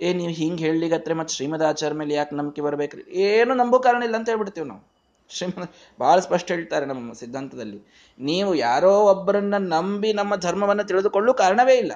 [0.00, 3.02] ಏ, ನೀವು ಹಿಂಗೆ ಹೇಳಲಿಗತ್ರೆ ಮತ್ತೆ ಶ್ರೀಮದ್ ಆಚಾರ ಮೇಲೆ ಯಾಕೆ ನಂಬಿಕೆ ಬರ್ಬೇಕ್ರಿ?
[3.02, 4.82] ಏನು ನಂಬೋ ಕಾರಣ ಇಲ್ಲ ಅಂತ ಹೇಳ್ಬಿಡ್ತೀವಿ ನಾವು.
[5.30, 5.68] ಶ್ರೀಮದ್
[6.00, 8.08] ಬಹಳ ಸ್ಪಷ್ಟ ಹೇಳ್ತಾರೆ ನಮ್ಮ ಸಿದ್ಧಾಂತದಲ್ಲಿ.
[8.20, 11.92] ನೀವು ಯಾರೋ ಒಬ್ಬರನ್ನ ನಂಬಿ ನಮ್ಮ ಧರ್ಮವನ್ನು ತಿಳಿದುಕೊಳ್ಳು ಕಾರಣವೇ ಇಲ್ಲ.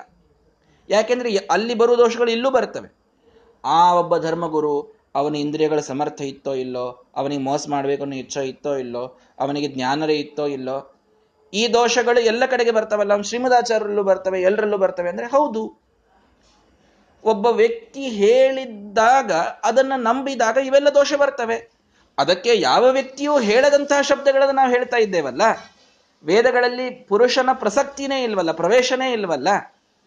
[0.89, 2.95] ಯಾಕೆಂದ್ರೆ ಅಲ್ಲಿ ಬರುವ ದೋಷಗಳು ಇಲ್ಲೂ ಬರ್ತವೆ.
[3.65, 9.19] ಆ ಒಬ್ಬ ಧರ್ಮಗುರು ಅವನ ಇಂದ್ರಿಯಗಳ ಸಮರ್ಥ ಇತ್ತೋ ಇಲ್ಲೋ, ಅವನಿಗೆ ಮೋಸ ಮಾಡಬೇಕು ಅನ್ನೋ ಇಚ್ಛೆ ಇತ್ತೋ ಇಲ್ಲೋ,
[9.39, 10.99] ಅವನಿಗೆ ಜ್ಞಾನರೇ ಇತ್ತೋ ಇಲ್ಲೋ,
[11.55, 15.83] ಈ ದೋಷಗಳು ಎಲ್ಲ ಕಡೆಗೆ ಬರ್ತಾವಲ್ಲ ಶ್ರೀಮದಾಚಾರ್ಯರಲ್ಲೂ ಬರ್ತವೆ, ಎಲ್ಲರಲ್ಲೂ ಬರ್ತವೆ ಅಂದ್ರೆ ಹೌದು.
[17.25, 19.33] ಒಬ್ಬ ವ್ಯಕ್ತಿ ಹೇಳಿದ್ದಾಗ,
[19.65, 21.73] ಅದನ್ನ ನಂಬಿದಾಗ ಇವೆಲ್ಲ ದೋಷ ಬರ್ತವೆ.
[22.19, 25.43] ಅದಕ್ಕೆ ಯಾವ ವ್ಯಕ್ತಿಯೂ ಹೇಳದಂತಹ ಶಬ್ದಗಳನ್ನು ನಾವು ಹೇಳ್ತಾ ಇದ್ದೇವಲ್ಲ,
[26.25, 29.49] ವೇದಗಳಲ್ಲಿ ಪುರುಷನ ಪ್ರಸಕ್ತಿನೇ ಇಲ್ವಲ್ಲ, ಪ್ರವೇಶನೇ ಇಲ್ವಲ್ಲ,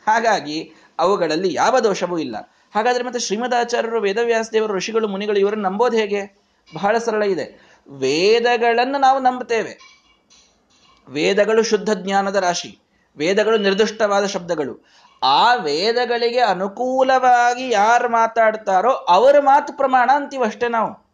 [0.07, 2.54] ಹಾಗಾಗಿ ಅವುಗಳಲ್ಲಿ ಯಾವ ದೋಷವೂ ಇಲ್ಲ.
[2.75, 6.37] ಹಾಗಾದ್ರೆ ಮತ್ತೆ ಶ್ರೀಮದಾಚಾರ್ಯರು ವೇದವ್ಯಾಸ ದೇವರು ಋಷಿಗಳು, ಮುನಿಗಳು ಇವರನ್ನು ನಂಬೋದು ಹೇಗೆ?
[6.75, 7.75] ಬಹಳ ಸರಳ ಇದೆ.
[7.89, 9.79] ವೇದಗಳನ್ನು ನಾವು ನಂಬುತ್ತೇವೆ.
[11.07, 12.79] ವೇದಗಳು ಶುದ್ಧ ಜ್ಞಾನದ ರಾಶಿ.
[13.17, 14.85] ವೇದಗಳು ನಿರ್ದಿಷ್ಟವಾದ ಶಬ್ದಗಳು.
[15.23, 21.05] ಆ ವೇದಗಳಿಗೆ ಅನುಕೂಲವಾಗಿ ಯಾರು ಮಾತಾಡ್ತಾರೋ ಅವರ ಮಾತು ಪ್ರಮಾಣ ಅಂತೀವಷ್ಟೇ ನಾವು.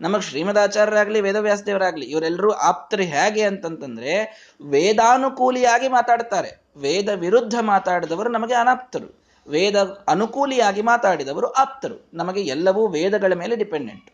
[0.00, 4.24] ನಮಗೆ ಶ್ರೀಮದಾಚಾರ್ಯರಾಗ್ಲಿ, ವೇದವ್ಯಾಸದೇವರಾಗ್ಲಿ ಇವರೆಲ್ಲರೂ ಆಪ್ತರು ಹೇಗೆ ಅಂತಂತಂದ್ರೆ
[4.68, 6.62] ವೇದಾನುಕೂಲಿಯಾಗಿ ಮಾತಾಡ್ತಾರೆ.
[6.76, 9.21] ವೇದ ವಿರುದ್ಧ ಮಾತಾಡಿದವರು ನಮಗೆ ಅನಾಪ್ತರು.
[9.48, 12.10] ವೇದ ಅನುಕೂಲಿಯಾಗಿ ಮಾತಾಡಿದವರು ಆಪ್ತರು.
[12.14, 14.10] ನಮಗೆ ಎಲ್ಲವೂ ವೇದಗಳ ಮೇಲೆ ಡಿಪೆಂಡೆಂಟ್.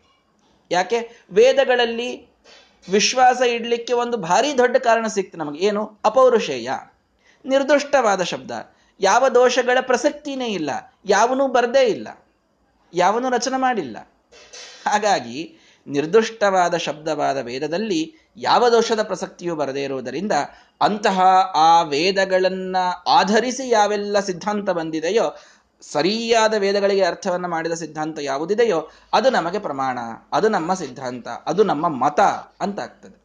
[0.71, 1.11] ಯಾಕೆ?
[1.31, 2.29] ವೇದಗಳಲ್ಲಿ
[2.91, 5.65] ವಿಶ್ವಾಸ ಇಡ್ಲಿಕ್ಕೆ ಒಂದು ಭಾರಿ ದೊಡ್ಡ ಕಾರಣ ಸಿಕ್ತು ನಮಗೆ.
[5.65, 5.99] ಏನು?
[6.05, 6.69] ಅಪೌರುಷೇಯ.
[7.45, 8.51] ನಿರ್ದುಷ್ಟವಾದ ಶಬ್ದ.
[8.99, 10.69] ಯಾವ ದೋಷಗಳ ಪ್ರಸಕ್ತಿನೇ ಇಲ್ಲ.
[11.05, 12.07] ಯಾವನೂ ಬರದೇ ಇಲ್ಲ.
[12.93, 13.97] ಯಾವನು ರಚನೆ ಮಾಡಿಲ್ಲ.
[14.87, 20.31] ಹಾಗಾಗಿ ನಿರ್ದುಷ್ಟವಾದ ಶಬ್ದವಾದ ವೇದದಲ್ಲಿ ಯಾವ ದೋಷದ ಪ್ರಸಕ್ತಿಯೂ ಬರದೇ ಇರುವುದರಿಂದ
[20.81, 21.21] ಅಂತಹ
[21.55, 25.37] ಆ ವೇದಗಳನ್ನ ಆಧರಿಸಿ ಯಾವೆಲ್ಲ ಸಿದ್ಧಾಂತ ಬಂದಿದೆಯೋ,
[25.81, 29.99] ಸರಿಯಾದ ವೇದಗಳಿಗೆ ಅರ್ಥವನ್ನ ಮಾಡಿದ ಸಿದ್ಧಾಂತ ಯಾವುದಿದೆಯೋ, ಅದು ನಮಗೆ ಪ್ರಮಾಣ,
[30.31, 32.19] ಅದು ನಮ್ಮ ಸಿದ್ಧಾಂತ, ಅದು ನಮ್ಮ ಮತ
[32.59, 33.21] ಅಂತ ಆಗ್ತದೆ.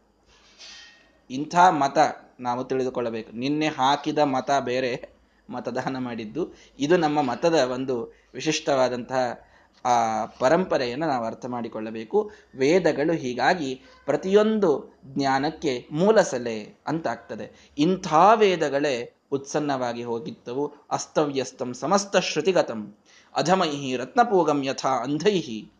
[1.31, 1.99] ಇಂಥ ಮತ
[2.40, 3.33] ನಾವು ತಿಳಿದುಕೊಳ್ಳಬೇಕು.
[3.33, 5.14] ನಿನ್ನೆ ಹಾಕಿದ ಮತ ಬೇರೆ
[5.51, 9.40] ಮತದಾನ ಮಾಡಿದ್ದು, ಇದು ನಮ್ಮ ಮತದ ಒಂದು ವಿಶಿಷ್ಟವಾದಂತಹ
[9.85, 12.31] ಆ ಪರಂಪರೆಯನ್ನು ನಾವು ಅರ್ಥ ಮಾಡಿಕೊಳ್ಳಬೇಕು.
[12.55, 13.75] ವೇದಗಳು ಹೀಗಾಗಿ
[14.07, 14.70] ಪ್ರತಿಯೊಂದು
[15.07, 22.99] ಜ್ಞಾನಕ್ಕೆ ಮೂಲ ಸಲೆ ಅಂತಾಗ್ತದೆ ಇಂಥ ವೇದಗಳೇ ಉತ್ಸನ್ನವಾಗಿ ಹೋಗಿದ್ದವು ಅಸ್ತವ್ಯಸ್ತಂ ಸಮಸ್ತ ಶ್ರುತಿಗತಂ.
[23.37, 25.70] ಅಧಮೈಹಿ ರತ್ನಪೂಗಂ ಯಥಾ ಅಂಧೈಹಿ.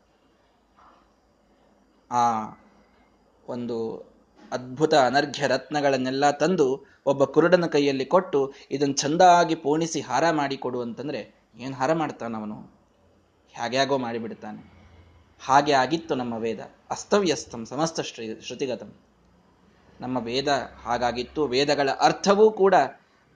[2.11, 2.25] ಆ
[3.49, 3.77] ಒಂದು
[4.53, 6.67] ಅದ್ಭುತ ಅನರ್ಘ್ಯ ರತ್ನಗಳನ್ನೆಲ್ಲ ತಂದು
[7.07, 11.21] ಒಬ್ಬ ಕುರುಡನ ಕೈಯಲ್ಲಿ ಕೊಟ್ಟು ಇದನ್ನು ಚಂದಾಗಿ ಪೋಣಿಸಿ ಹಾರ ಮಾಡಿ ಕೊಡು ಅಂತಂದ್ರೆ
[11.57, 12.74] ಏನು ಹಾರ ಮಾಡ್ತಾನವನು?
[13.55, 14.75] ಹೇಗ್ಯಾಗೋ ಮಾಡಿಬಿಡ್ತಾನೆ
[15.45, 16.61] ಹಾಗೆ ಆಗಿತ್ತು ನಮ್ಮ ವೇದ.
[16.91, 18.93] ಅಸ್ತವ್ಯಸ್ತಂ, ಸಮಸ್ತ ಶ್ರೀ, ಶ್ರುತಿಗತಂ.
[20.01, 20.49] ನಮ್ಮ ವೇದ
[20.83, 21.47] ಹಾಗಾಗಿತ್ತು.
[21.47, 22.75] ವೇದಗಳ ಅರ್ಥವೂ ಕೂಡ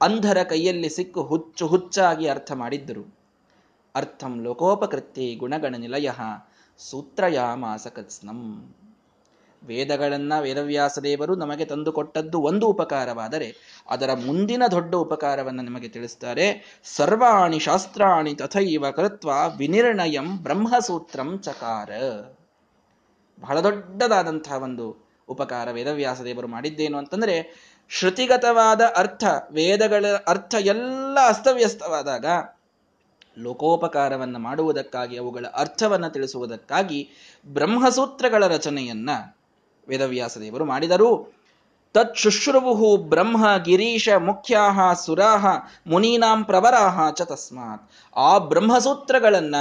[0.02, 3.18] ಅಂಧರ ಕೈಯಲ್ಲಿ ಸಿಕ್ಕು ಹುಚ್ಚು ಹುಚ್ಚಾಗಿ ಅರ್ಥ ಮಾಡಿದ್ದರು.
[3.94, 6.10] ಅರ್ಥಂ ಲೋಕೋಪಕೃತಿ ಗುಣಗಣ ನಿಲಯ
[6.78, 8.74] ಸೂತ್ರಯಾಮಾಸಕತ್ಸ್ನಂ
[9.62, 13.56] ವೇದಗಳನ್ನ ವೇದವ್ಯಾಸದೇವರು ನಮಗೆ ತಂದುಕೊಟ್ಟದ್ದು ಒಂದು ಉಪಕಾರವಾದರೆ
[13.88, 16.78] ಅದರ ಮುಂದಿನ ದೊಡ್ಡ ಉಪಕಾರವನ್ನು ನಿಮಗೆ ತಿಳಿಸ್ತಾರೆ.
[16.84, 21.90] ಸರ್ವಾಣಿ ಶಾಸ್ತ್ರಾಣಿ ತಥೈವ ಕೃತ್ವ ವಿನಿರ್ಣಯಂ ಬ್ರಹ್ಮಸೂತ್ರಂ ಚಕಾರ.
[23.40, 32.26] ಬಹಳ ದೊಡ್ಡದಾದಂತಹ ಒಂದು ಉಪಕಾರ ವೇದವ್ಯಾಸದೇವರು ಮಾಡಿದ್ದೇನು ಅಂತಂದ್ರೆ ಶ್ರುತಿಗತವಾದ ಅರ್ಥ, ವೇದಗಳ ಅರ್ಥ ಎಲ್ಲ ಅಸ್ತವ್ಯಸ್ತವಾದಾಗ
[33.38, 37.10] ಲೋಕೋಪಕಾರವನ್ನು ಮಾಡುವುದಕ್ಕಾಗಿ ಅವುಗಳ ಅರ್ಥವನ್ನು ತಿಳಿಸುವುದಕ್ಕಾಗಿ
[37.46, 39.10] ಬ್ರಹ್ಮಸೂತ್ರಗಳ ರಚನೆಯನ್ನ
[39.88, 41.38] ವೇದವ್ಯಾಸದೇವರು ಮಾಡಿದರು.
[41.94, 45.46] ತತ್ ಶುಶ್ರುವು ಬ್ರಹ್ಮ ಗಿರೀಶ ಮುಖ್ಯಾಹ ಸುರಾಹ
[45.86, 47.90] ಮುನೀನಾಂ ಪ್ರವರಾಹ ಚ ತಸ್ಮಾತ್.
[48.16, 49.54] ಆ ಬ್ರಹ್ಮಸೂತ್ರಗಳನ್ನ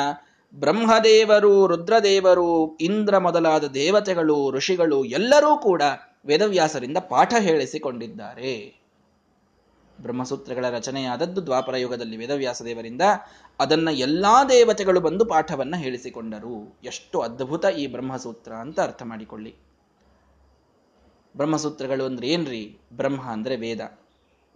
[0.56, 5.82] ಬ್ರಹ್ಮದೇವರು, ರುದ್ರದೇವರು, ಇಂದ್ರ ಮೊದಲಾದ ದೇವತೆಗಳು, ಋಷಿಗಳು ಎಲ್ಲರೂ ಕೂಡ
[6.26, 8.82] ವೇದವ್ಯಾಸರಿಂದ ಪಾಠ ಹೇಳಿಸಿಕೊಂಡಿದ್ದಾರೆ.
[10.02, 13.02] ಬ್ರಹ್ಮಸೂತ್ರಗಳ ರಚನೆಯಾದದ್ದು ದ್ವಾಪರ ಯುಗದಲ್ಲಿ ವೇದವ್ಯಾಸ ದೇವರಿಂದ.
[13.60, 16.80] ಅದನ್ನ ಎಲ್ಲಾ ದೇವತೆಗಳು ಬಂದು ಪಾಠವನ್ನ ಹೇಳಿಸಿಕೊಂಡರು.
[16.84, 19.56] ಎಷ್ಟು ಅದ್ಭುತ ಈ ಬ್ರಹ್ಮಸೂತ್ರ ಅಂತ ಅರ್ಥ ಮಾಡಿಕೊಳ್ಳಿ.
[21.38, 22.78] ಬ್ರಹ್ಮಸೂತ್ರಗಳು ಅಂದ್ರೆ ಏನ್ರಿ?
[22.94, 23.98] ಬ್ರಹ್ಮ ಅಂದ್ರೆ ವೇದ.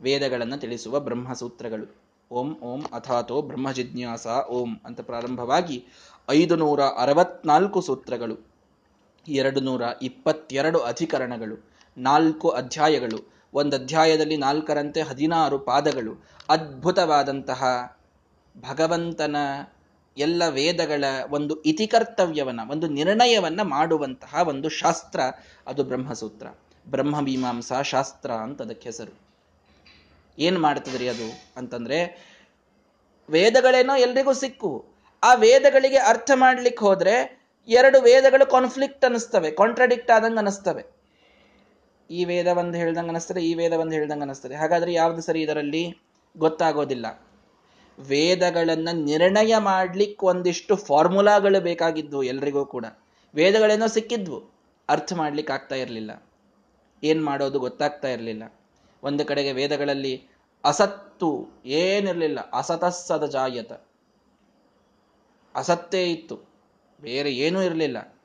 [0.02, 1.96] ವೇದಗಳನ್ನು ತಿಳಿಸುವ ಬ್ರಹ್ಮಸೂತ್ರಗಳು.
[2.32, 5.86] ಓಂ ಓಂ, ಅಥಾತೋ ಬ್ರಹ್ಮ ಜಿಜ್ಞಾಸ ಓಂ ಅಂತ ಪ್ರಾರಂಭವಾಗಿ
[6.30, 8.52] ಐದು ನೂರ ಅರವತ್ನಾಲ್ಕು ಸೂತ್ರಗಳು
[9.28, 17.64] ಎರಡು ನೂರ ಇಪ್ಪತ್ತೆರಡು ಅಧಿಕರಣಗಳು, ನಾಲ್ಕು ಅಧ್ಯಾಯಗಳು, ಒಂದು ಅಧ್ಯಾಯದಲ್ಲಿ ನಾಲ್ಕರಂತೆ ಹದಿನಾರು ಪಾದಗಳು, ಅದ್ಭುತವಾದಂತಹ
[18.70, 19.36] ಭಗವಂತನ
[20.18, 25.20] ಎಲ್ಲ ವೇದಗಳ ಒಂದು ಇತಿಕರ್ತವ್ಯವನ್ನ, ಒಂದು ನಿರ್ಣಯವನ್ನ ಮಾಡುವಂತಹ ಒಂದು ಶಾಸ್ತ್ರ
[25.68, 26.48] ಅದು ಬ್ರಹ್ಮಸೂತ್ರ.
[26.90, 29.20] ಬ್ರಹ್ಮ ಮೀಮಾಂಸಾ ಶಾಸ್ತ್ರ ಅಂತ ಅದಕ್ಕೆ ಹೆಸರು.
[30.40, 32.32] ಏನ್ ಮಾಡ್ತದ್ರಿ ಅದು ಅಂತಂದ್ರೆ,
[33.30, 34.86] ವೇದಗಳೇನೋ ಎಲ್ರಿಗೂ ಸಿಕ್ಕು.
[35.24, 41.02] ಆ ವೇದಗಳಿಗೆ ಅರ್ಥ ಮಾಡ್ಲಿಕ್ಕೆ ಹೋದ್ರೆ ಎರಡು ವೇದಗಳು ಕಾನ್ಫ್ಲಿಕ್ಟ್ ಅನಿಸ್ತವೆ ಕಾಂಟ್ರಾಡಿಕ್ಟ್ ಆದಂಗೆ ಅನಿಸ್ತವೆ
[42.12, 45.98] ಈ ವೇದ ಒಂದು ಹೇಳ್ದಂಗೆ ಅನಿಸ್ತದೆ ಈ ವೇದ ಒಂದು ಹೇಳ್ದಂಗೆ ಅನಿಸ್ತದೆ ಹಾಗಾದ್ರೆ ಯಾವ್ದು ಸರಿ ಇದರಲ್ಲಿ?
[46.38, 47.31] ಗೊತ್ತಾಗೋದಿಲ್ಲ.
[48.08, 52.86] ವೇದಗಳನ್ನ ನಿರ್ಣಯ ಮಾಡ್ಲಿಕ್ಕೆ ಒಂದಿಷ್ಟು ಫಾರ್ಮುಲಾಗಳು ಬೇಕಾಗಿದ್ವು ಎಲ್ರಿಗೂ ಕೂಡ.
[53.36, 54.52] ವೇದಗಳೇನೋ ಸಿಕ್ಕಿದ್ವು,
[54.90, 56.24] ಅರ್ಥ ಮಾಡ್ಲಿಕ್ಕೆ ಆಗ್ತಾ ಇರಲಿಲ್ಲ.
[57.04, 58.62] ಏನ್ ಮಾಡೋದು ಗೊತ್ತಾಗ್ತಾ ಇರಲಿಲ್ಲ.
[59.04, 60.28] ಒಂದು ಕಡೆಗೆ ವೇದಗಳಲ್ಲಿ
[60.64, 63.72] ಅಸತ್ತು ಏನಿರಲಿಲ್ಲ, ಅಸತಸ್ಸದ ಜಾಯತ.
[65.56, 66.40] ಅಸತ್ತೇ ಇತ್ತು,
[67.02, 68.18] ಬೇರೆ ಏನೂ ಇರಲಿಲ್ಲ.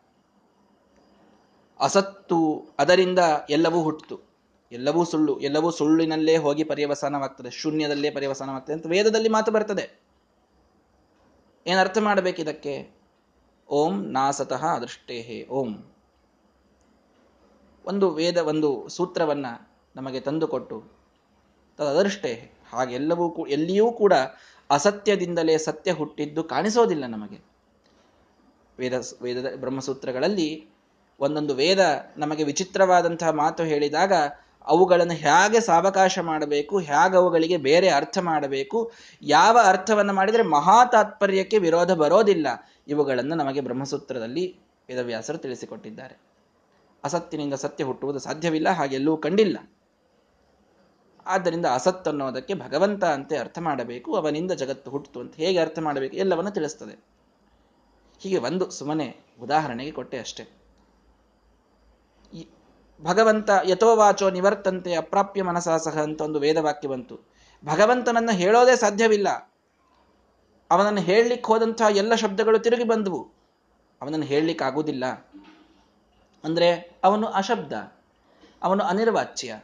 [1.80, 3.18] ಅಸತ್ತು ಅದರಿಂದ
[3.50, 4.35] ಎಲ್ಲವೂ ಹುಟ್ಟಿತು
[4.72, 10.06] ಎಲ್ಲವೂ ಸುಳ್ಳು, ಎಲ್ಲವೂ ಸುಳ್ಳಿನಲ್ಲೇ ಹೋಗಿ ಪರ್ಯವಸಾನವಾಗ್ತದೆ, ಶೂನ್ಯದಲ್ಲೇ ಪರ್ಯವಸಾನವಾಗ್ತದೆ ಅಂತ ವೇದದಲ್ಲಿ ಮಾತು ಬರ್ತದೆ.
[11.66, 12.90] ಏನರ್ಥ ಮಾಡಬೇಕು ಇದಕ್ಕೆ
[13.68, 15.76] ಓಂ ನಾಸತಃ ಅದೃಷ್ಟೇಹೇ ಓಂ.
[17.84, 19.46] ಒಂದು ವೇದ, ಒಂದು ಸೂತ್ರವನ್ನ
[19.96, 20.84] ನಮಗೆ ತಂದುಕೊಟ್ಟು
[21.76, 24.12] ತದೃಷ್ಟೇ ಹಾಗೆಲ್ಲವೂ ಎಲ್ಲಿಯೂ ಕೂಡ
[24.70, 27.44] ಅಸತ್ಯದಿಂದಲೇ ಸತ್ಯ ಹುಟ್ಟಿದ್ದು ಕಾಣಿಸೋದಿಲ್ಲ ನಮಗೆ.
[28.78, 30.68] ವೇದ ವೇದ ಬ್ರಹ್ಮಸೂತ್ರಗಳಲ್ಲಿ
[31.20, 34.12] ಒಂದೊಂದು ವೇದ ನಮಗೆ ವಿಚಿತ್ರವಾದಂತಹ ಮಾತು ಹೇಳಿದಾಗ
[34.66, 41.90] ಅವುಗಳನ್ನು ಹೇಗೆ ಸಾವಕಾಶ ಮಾಡಬೇಕು, ಹೇಗೆ ಅವುಗಳಿಗೆ ಬೇರೆ ಅರ್ಥ ಮಾಡಬೇಕು, ಯಾವ ಅರ್ಥವನ್ನು ಮಾಡಿದರೆ ಮಹಾ ತಾತ್ಪರ್ಯಕ್ಕೆ ವಿರೋಧ
[41.90, 42.46] ಬರೋದಿಲ್ಲ,
[42.88, 46.20] ಇವುಗಳನ್ನು ನಮಗೆ ಬ್ರಹ್ಮಸೂತ್ರದಲ್ಲಿ ವೇದವ್ಯಾಸರು ತಿಳಿಸಿಕೊಟ್ಟಿದ್ದಾರೆ.
[47.04, 49.58] ಅಸತ್ತಿನಿಂದ ಸತ್ಯ ಹುಟ್ಟುವುದು ಸಾಧ್ಯವಿಲ್ಲ ಹಾಗೆಲ್ಲೂ ಕಂಡಿಲ್ಲ.
[51.26, 56.50] ಆದ್ದರಿಂದ ಅಸತ್ ಅನ್ನೋದಕ್ಕೆ ಭಗವಂತ ಅಂತೆ ಅರ್ಥ ಮಾಡಬೇಕು, ಅವನಿಂದ ಜಗತ್ತು ಹುಟ್ಟಿತು ಅಂತ ಹೇಗೆ ಅರ್ಥ ಮಾಡಬೇಕು ಎಲ್ಲವನ್ನು
[56.50, 57.04] ತಿಳಿಸ್ತದೆ.
[58.20, 60.55] ಹೀಗೆ ಒಂದು ಸುಮ್ಮನೆ ಉದಾಹರಣೆಗೆ ಕೊಟ್ಟೆ ಅಷ್ಟೆ.
[63.02, 67.20] ಭಗವಂತ ಯಥೋವಾಚೋ ನಿವರ್ತಂತೆ ಅಪ್ರಾಪ್ಯ ಮನಸಾಸಹ ಅಂತ ಒಂದು ವೇದವಾಕ್ಯ ಬಂತು.
[67.64, 69.28] ಭಗವಂತನನ್ನು ಹೇಳೋದೇ ಸಾಧ್ಯವಿಲ್ಲ.
[70.70, 73.30] ಅವನನ್ನು ಹೇಳಲಿಕ್ಕೆ ಹೋದಂತಹ ಎಲ್ಲ ಶಬ್ದಗಳು ತಿರುಗಿ ಬಂದವು.
[74.02, 75.04] ಅವನನ್ನು ಹೇಳಲಿಕ್ಕೆ ಆಗುವುದಿಲ್ಲ.
[76.44, 77.72] ಅಂದರೆ ಅವನು ಅಶಬ್ದ,
[78.62, 79.60] ಅವನು ಅನಿರ್ವಾಚ್ಯ,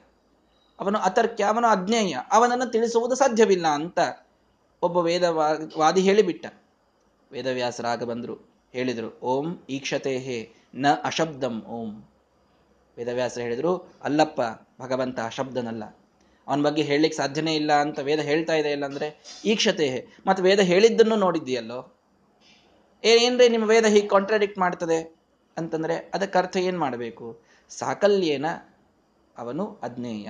[0.81, 3.99] ಅವನು ಅತರ್ಕ್ಯ, ಅವನು ಅಜ್ಞೇಯ, ಅವನನ್ನು ತಿಳಿಸುವುದು ಸಾಧ್ಯವಿಲ್ಲ ಅಂತ
[4.83, 5.23] ಒಬ್ಬ ವೇದ
[5.79, 6.47] ವಾದಿ ಹೇಳಿಬಿಟ್ಟ.
[7.33, 12.12] ವೇದವ್ಯಾಸರಾಗ ಬಂದರು, ಹೇಳಿದರು, ಓಂ ಈಕ್ಷತೆ ಹೇ ನ ಅಶಬ್ದಂ, ಓಂ.
[12.99, 14.41] ವೇದವ್ಯಾಸರು ಹೇಳಿದರು, ಅಲ್ಲಪ್ಪ,
[14.83, 15.85] ಭಗವಂತ ಶಬ್ದನಲ್ಲ.
[16.49, 20.07] ಅವನ ಬಗ್ಗೆ ಹೇಳಲಿಕ್ಕೆ ಸಾಧ್ಯನೇ ಇಲ್ಲ ಅಂತ ವೇದ ಹೇಳ್ತಾ ಇದೆ ಇಲ್ಲ ಅಂದ್ರೆ ಈಕ್ಷತೆ.
[20.27, 21.99] ಮತ್ತೆ ವೇದ ಹೇಳಿದ್ದನ್ನು ನೋಡಿದ್ದೀಯಲ್ಲೋ?
[23.05, 25.17] ಏನ್ರಿ ನಿಮ್ಮ ವೇದ ಹೀಗೆ ಕಾಂಟ್ರಾಡಿಕ್ಟ್ ಮಾಡ್ತದೆ?
[25.57, 27.41] ಅಂತಂದ್ರೆ ಅದಕ್ಕೆ ಅರ್ಥ ಏನು ಮಾಡಬೇಕು?
[27.69, 28.47] ಸಾಕಲ್ಯೇನ
[29.39, 30.29] ಅವನು ಅಜ್ಞೇಯ.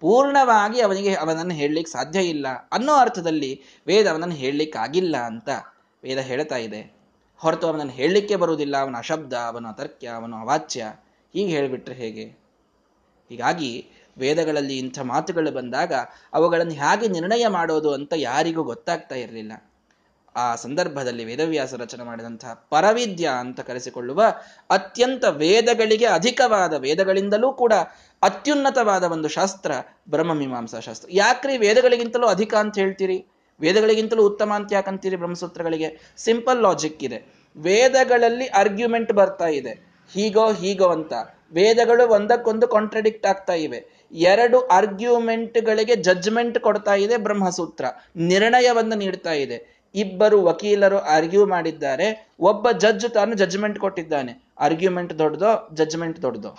[0.00, 5.48] ಪೂರ್ಣವಾಗಿ ಅವನಿಗೆ ಅವನನ್ನು ಹೇಳಲಿಕ್ಕೆ ಸಾಧ್ಯ ಇಲ್ಲ ಅನ್ನೋ ಅರ್ಥದಲ್ಲಿ ವೇದ ಅವನನ್ನು ಹೇಳಲಿಕ್ಕೆ ಆಗಿಲ್ಲ ಅಂತ
[6.02, 6.96] ವೇದ ಹೇಳ್ತಾ ಇದೆ.
[7.36, 8.76] ಹೊರತು ಅವನನ್ನು ಹೇಳಲಿಕ್ಕೆ ಬರುವುದಿಲ್ಲ.
[8.76, 10.92] ಅವನ ಅಶಬ್ದ, ಅವನ ಅತರ್ಕ್ಯ ಅವನ ಅವಾಚ್ಯ.
[11.32, 12.24] ಹೀಗೆ ಹೇಳಿಬಿಟ್ರೆ ಹೇಗೆ?
[13.28, 15.92] ಹೀಗಾಗಿ ವೇದಗಳಲ್ಲಿ ಇಂಥ ಮಾತುಗಳು ಬಂದಾಗ
[16.32, 19.52] ಅವುಗಳನ್ನು ಹೇಗೆ ನಿರ್ಣಯ ಮಾಡೋದು ಅಂತ ಯಾರಿಗೂ ಗೊತ್ತಾಗ್ತಾ ಇರಲಿಲ್ಲ.
[20.36, 24.22] ಆ ಸಂದರ್ಭದಲ್ಲಿ ವೇದವ್ಯಾಸ ರಚನೆ ಮಾಡಿದಂತಹ ಪರವಿದ್ಯ ಅಂತ ಕರೆಸಿಕೊಳ್ಳುವ
[24.70, 27.72] ಅತ್ಯಂತ ವೇದಗಳಿಗೆ ಅಧಿಕವಾದ ವೇದಗಳಿಂದಲೂ ಕೂಡ
[28.22, 29.72] ಅತ್ಯುನ್ನತವಾದ ಒಂದು ಶಾಸ್ತ್ರ
[30.08, 31.08] ಬ್ರಹ್ಮಮೀಮಾಂಸಾ ಶಾಸ್ತ್ರ.
[31.12, 33.26] ಯಾಕ್ರಿ ವೇದಗಳಿಗಿಂತಲೂ ಅಧಿಕ ಅಂತ ಹೇಳ್ತೀರಿ?
[33.60, 36.14] ವೇದಗಳಿಗಿಂತಲೂ ಉತ್ತಮ ಅಂತ ಯಾಕಂತೀರಿ ಬ್ರಹ್ಮಸೂತ್ರಗಳಿಗೆ?
[36.16, 37.34] ಸಿಂಪಲ್ ಲಾಜಿಕ್ ಇದೆ.
[37.56, 39.91] ವೇದಗಳಲ್ಲಿ ಆರ್ಗ್ಯುಮೆಂಟ್ ಬರ್ತಾ ಇದೆ.
[40.14, 41.12] ಹೀಗೋ ಹೀಗೋ ಅಂತ.
[41.52, 44.02] ವೇದಗಳು ಒಂದಕ್ಕೊಂದು ಕಾಂಟ್ರಡಿಕ್ಟ್ ಆಗ್ತಾ ಇವೆ.
[44.12, 47.84] ಎರಡು ಆರ್ಗ್ಯುಮೆಂಟ್ಗಳಿಗೆ ಜಡ್ಜ್ಮೆಂಟ್ ಕೊಡ್ತಾ ಇದೆ ಬ್ರಹ್ಮಸೂತ್ರ.
[48.16, 49.82] ನಿರ್ಣಯವನ್ನು ನೀಡ್ತಾ ಇದೆ.
[49.94, 52.30] ಇಬ್ಬರು ವಕೀಲರು ಆರ್ಗ್ಯೂ ಮಾಡಿದ್ದಾರೆ.
[52.40, 54.52] ಒಬ್ಬ ಜಡ್ಜ್ ತಾನು ಜಜ್ಮೆಂಟ್ ಕೊಟ್ಟಿದ್ದಾನೆ.
[54.58, 56.56] ಆರ್ಗ್ಯುಮೆಂಟ್ ದೊಡ್ಡದೋ ಜಜ್ಮೆಂಟ್ ದೊಡ್ಡದೋ?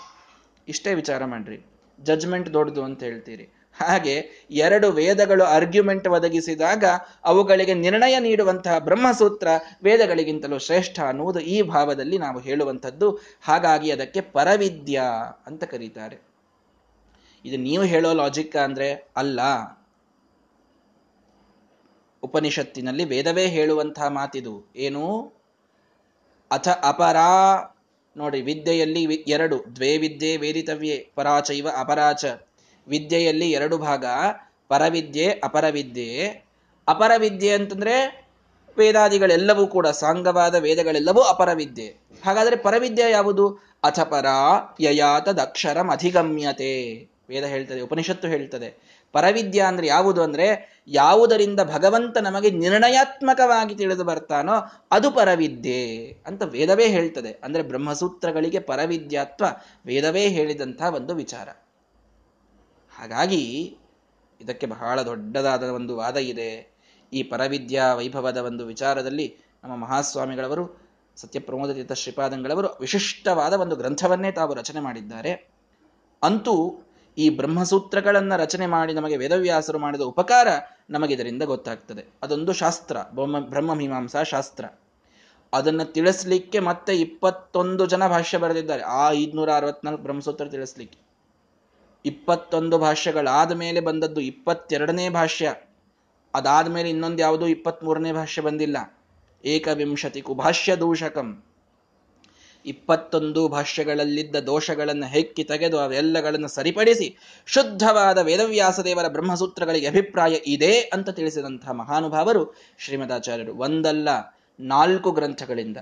[0.68, 1.66] ಇಷ್ಟೇ ವಿಚಾರ ಮಾಡ್ರಿ.
[2.04, 3.53] ಜಜ್ಮೆಂಟ್ ದೊಡ್ಡದು ಅಂತ ಹೇಳ್ತೀರಿ.
[3.82, 6.84] ಹಾಗೆ ಎರಡು ವೇದಗಳು ಆರ್ಗ್ಯುಮೆಂಟ್ ಒದಗಿಸಿದಾಗ
[7.24, 9.48] ಅವುಗಳಿಗೆ ನಿರ್ಣಯ ನೀಡುವಂತಹ ಬ್ರಹ್ಮಸೂತ್ರ
[9.84, 13.20] ವೇದಗಳಿಗಿಂತಲೂ ಶ್ರೇಷ್ಠ ಅನ್ನುವುದು ಈ ಭಾವದಲ್ಲಿ ನಾವು ಹೇಳುವಂಥದ್ದು.
[13.42, 15.04] ಹಾಗಾಗಿ ಅದಕ್ಕೆ ಪರವಿದ್ಯಾ
[15.48, 16.18] ಅಂತ ಕರೀತಾರೆ.
[17.46, 19.40] ಇದು ನೀವು ಹೇಳೋ ಲಾಜಿಕ್ ಅಂದ್ರೆ ಅಲ್ಲ.
[22.24, 24.72] ಉಪನಿಷತ್ತಿನಲ್ಲಿ ವೇದವೇ ಹೇಳುವಂತಹ ಮಾತಿದು.
[24.76, 25.34] ಏನು?
[26.52, 27.64] ಅಥ ಅಪರಾ,
[28.18, 32.26] ನೋಡಿ ವಿದ್ಯೆಯಲ್ಲಿ ಎರಡು, ದ್ವೇ ವಿದ್ಯೆ, ವೇದಿತವ್ಯೆ, ಪರಾಚೈವ ಅಪರಾಚ.
[32.88, 34.06] ವಿದ್ಯೆಯಲ್ಲಿ ಎರಡು ಭಾಗ,
[34.70, 36.46] ಪರವಿದ್ಯೆ, ಅಪರವಿದ್ಯೆ.
[36.88, 38.28] ಅಪರವಿದ್ಯೆ ಅಂತಂದ್ರೆ
[38.78, 41.98] ವೇದಾದಿಗಳೆಲ್ಲವೂ ಕೂಡ, ಸಾಂಗವಾದ ವೇದಗಳೆಲ್ಲವೂ ಅಪರವಿದ್ಯೆ.
[42.26, 43.50] ಹಾಗಾದ್ರೆ ಪರವಿದ್ಯೆ ಯಾವುದು?
[43.84, 44.26] ಅಥಪರ
[44.80, 47.08] ಯಯಾತದಕ್ಷರಂ ಅಧಿಗಮ್ಯತೆ.
[47.30, 48.94] ವೇದ ಹೇಳ್ತದೆ, ಉಪನಿಷತ್ತು ಹೇಳ್ತದೆ.
[49.12, 54.54] ಪರವಿದ್ಯ ಅಂದ್ರೆ ಯಾವುದು ಅಂದ್ರೆ, ಯಾವುದರಿಂದ ಭಗವಂತ ನಮಗೆ ನಿರ್ಣಯಾತ್ಮಕವಾಗಿ ತಿಳಿದು ಬರ್ತಾನೋ
[54.92, 57.40] ಅದು ಪರವಿದ್ಯೆ ಅಂತ ವೇದವೇ ಹೇಳ್ತದೆ.
[57.44, 59.46] ಅಂದ್ರೆ ಬ್ರಹ್ಮಸೂತ್ರಗಳಿಗೆ ಪರವಿದ್ಯಾತ್ವ
[59.86, 61.50] ವೇದವೇ ಹೇಳಿದಂತಹ ಒಂದು ವಿಚಾರ.
[63.04, 63.78] ಹಾಗಾಗಿ
[64.42, 66.78] ಇದಕ್ಕೆ ಬಹಳ ದೊಡ್ಡದಾದ ಒಂದು ವಾದ ಇದೆ.
[67.14, 74.80] ಈ ಪರವಿದ್ಯಾ ವೈಭವದ ಒಂದು ವಿಚಾರದಲ್ಲಿ ನಮ್ಮ ಮಹಾಸ್ವಾಮಿಗಳವರು ಸತ್ಯಪ್ರಮೋದ ತೀರ್ಥ ಶ್ರೀಪಾದಂಗಳವರು ವಿಶಿಷ್ಟವಾದ ಒಂದು ಗ್ರಂಥವನ್ನೇ ತಾವು ರಚನೆ
[74.80, 75.52] ಮಾಡಿದ್ದಾರೆ.
[76.24, 76.84] ಅಂತೂ
[77.18, 80.48] ಈ ಬ್ರಹ್ಮಸೂತ್ರಗಳನ್ನು ರಚನೆ ಮಾಡಿ ನಮಗೆ ವೇದವ್ಯಾಸರು ಮಾಡಿದ ಉಪಕಾರ
[80.90, 82.06] ನಮಗೆ ಇದರಿಂದ ಗೊತ್ತಾಗ್ತದೆ.
[82.24, 84.66] ಅದೊಂದು ಶಾಸ್ತ್ರ, ಬ್ರಹ್ಮ ಬ್ರಹ್ಮಮೀಮಾಂಸಾ ಶಾಸ್ತ್ರ.
[85.54, 88.82] ಅದನ್ನು ತಿಳಿಸ್ಲಿಕ್ಕೆ ಮತ್ತೆ ಇಪ್ಪತ್ತೊಂದು ಜನ ಭಾಷ್ಯ ಬರೆದಿದ್ದಾರೆ.
[88.82, 91.03] ಆ ಐದ್ನೂರ ಅರವತ್ನಾಲ್ಕು ಬ್ರಹ್ಮಸೂತ್ರ ತಿಳಿಸ್ಲಿಕ್ಕೆ.
[92.06, 95.54] ಇಪ್ಪತ್ತೊಂದು ಭಾಷ್ಯಗಳಾದ ಮೇಲೆ ಬಂದದ್ದು ಇಪ್ಪತ್ತೆರಡನೇ ಭಾಷ್ಯ.
[96.34, 97.48] ಅದಾದ ಮೇಲೆ ಇನ್ನೊಂದು ಯಾವುದೂ?
[97.48, 98.98] ಇಪ್ಪತ್ಮೂರನೇ ಭಾಷ್ಯ ಬಂದಿಲ್ಲ.
[99.46, 101.44] ಏಕವಿಂಶತಿ ಕುಭಾಷ್ಯ ದೂಷಕಂ
[102.66, 112.56] ಇಪ್ಪತ್ತೊಂದು ಭಾಷ್ಯಗಳಲ್ಲಿದ್ದ ದೋಷಗಳನ್ನು ಹೆಕ್ಕಿ ತೆಗೆದು ಅವೆಲ್ಲಗಳನ್ನು ಸರಿಪಡಿಸಿ ಶುದ್ಧವಾದ ವೇದವ್ಯಾಸದೇವರ ಬ್ರಹ್ಮಸೂತ್ರಗಳಿಗೆ ಅಭಿಪ್ರಾಯ ಇದೆ ಅಂತ ತಿಳಿಸಿದಂತಹ ಮಹಾನುಭಾವರು
[112.80, 113.54] ಶ್ರೀಮದಾಚಾರ್ಯರು.
[113.54, 114.10] ಒಂದಲ್ಲ,
[114.60, 115.78] ನಾಲ್ಕು ಗ್ರಂಥಗಳಿಂದ.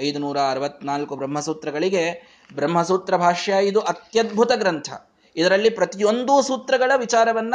[0.00, 2.22] ಐದುನೂರ ಅರವತ್ನಾಲ್ಕು ಬ್ರಹ್ಮಸೂತ್ರಗಳಿಗೆ
[2.54, 4.90] ಬ್ರಹ್ಮಸೂತ್ರ ಭಾಷ್ಯ ಇದು ಅತ್ಯದ್ಭುತ ಗ್ರಂಥ.
[5.36, 7.54] ಇದರಲ್ಲಿ ಪ್ರತಿಯೊಂದು ಸೂತ್ರಗಳ ವಿಚಾರವನ್ನ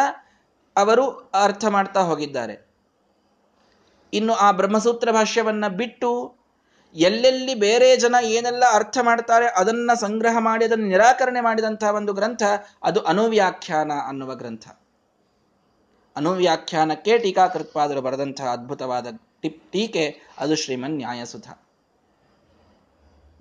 [0.77, 2.73] ಅವರು ಅರ್ಥ ಮಾಡ್ತಾ ಹೋಗಿದ್ದಾರೆ.
[4.13, 6.35] ಇನ್ನು ಆ ಬ್ರಹ್ಮಸೂತ್ರ ಭಾಷ್ಯವನ್ನ ಬಿಟ್ಟು
[6.95, 12.43] ಎಲ್ಲೆಲ್ಲಿ ಬೇರೆ ಜನ ಏನೆಲ್ಲ ಅರ್ಥ ಮಾಡ್ತಾರೆ ಅದನ್ನ ಸಂಗ್ರಹ ಮಾಡಿ, ಅದನ್ನು ನಿರಾಕರಣೆ ಮಾಡಿದಂತಹ ಒಂದು ಗ್ರಂಥ
[12.83, 14.67] ಅದು ಅನುವ್ಯಾಖ್ಯಾನ ಅನ್ನುವ ಗ್ರಂಥ.
[16.15, 19.07] ಅನುವ್ಯಾಖ್ಯಾನಕ್ಕೆ ಟೀಕಾಕೃತ್ಪಾದರು ಬರೆದಂತಹ ಅದ್ಭುತವಾದ
[19.41, 21.51] ಟಿಪ್ ಟೀಕೆ ಅದು ಶ್ರೀಮನ್ ನ್ಯಾಯಸುಧ.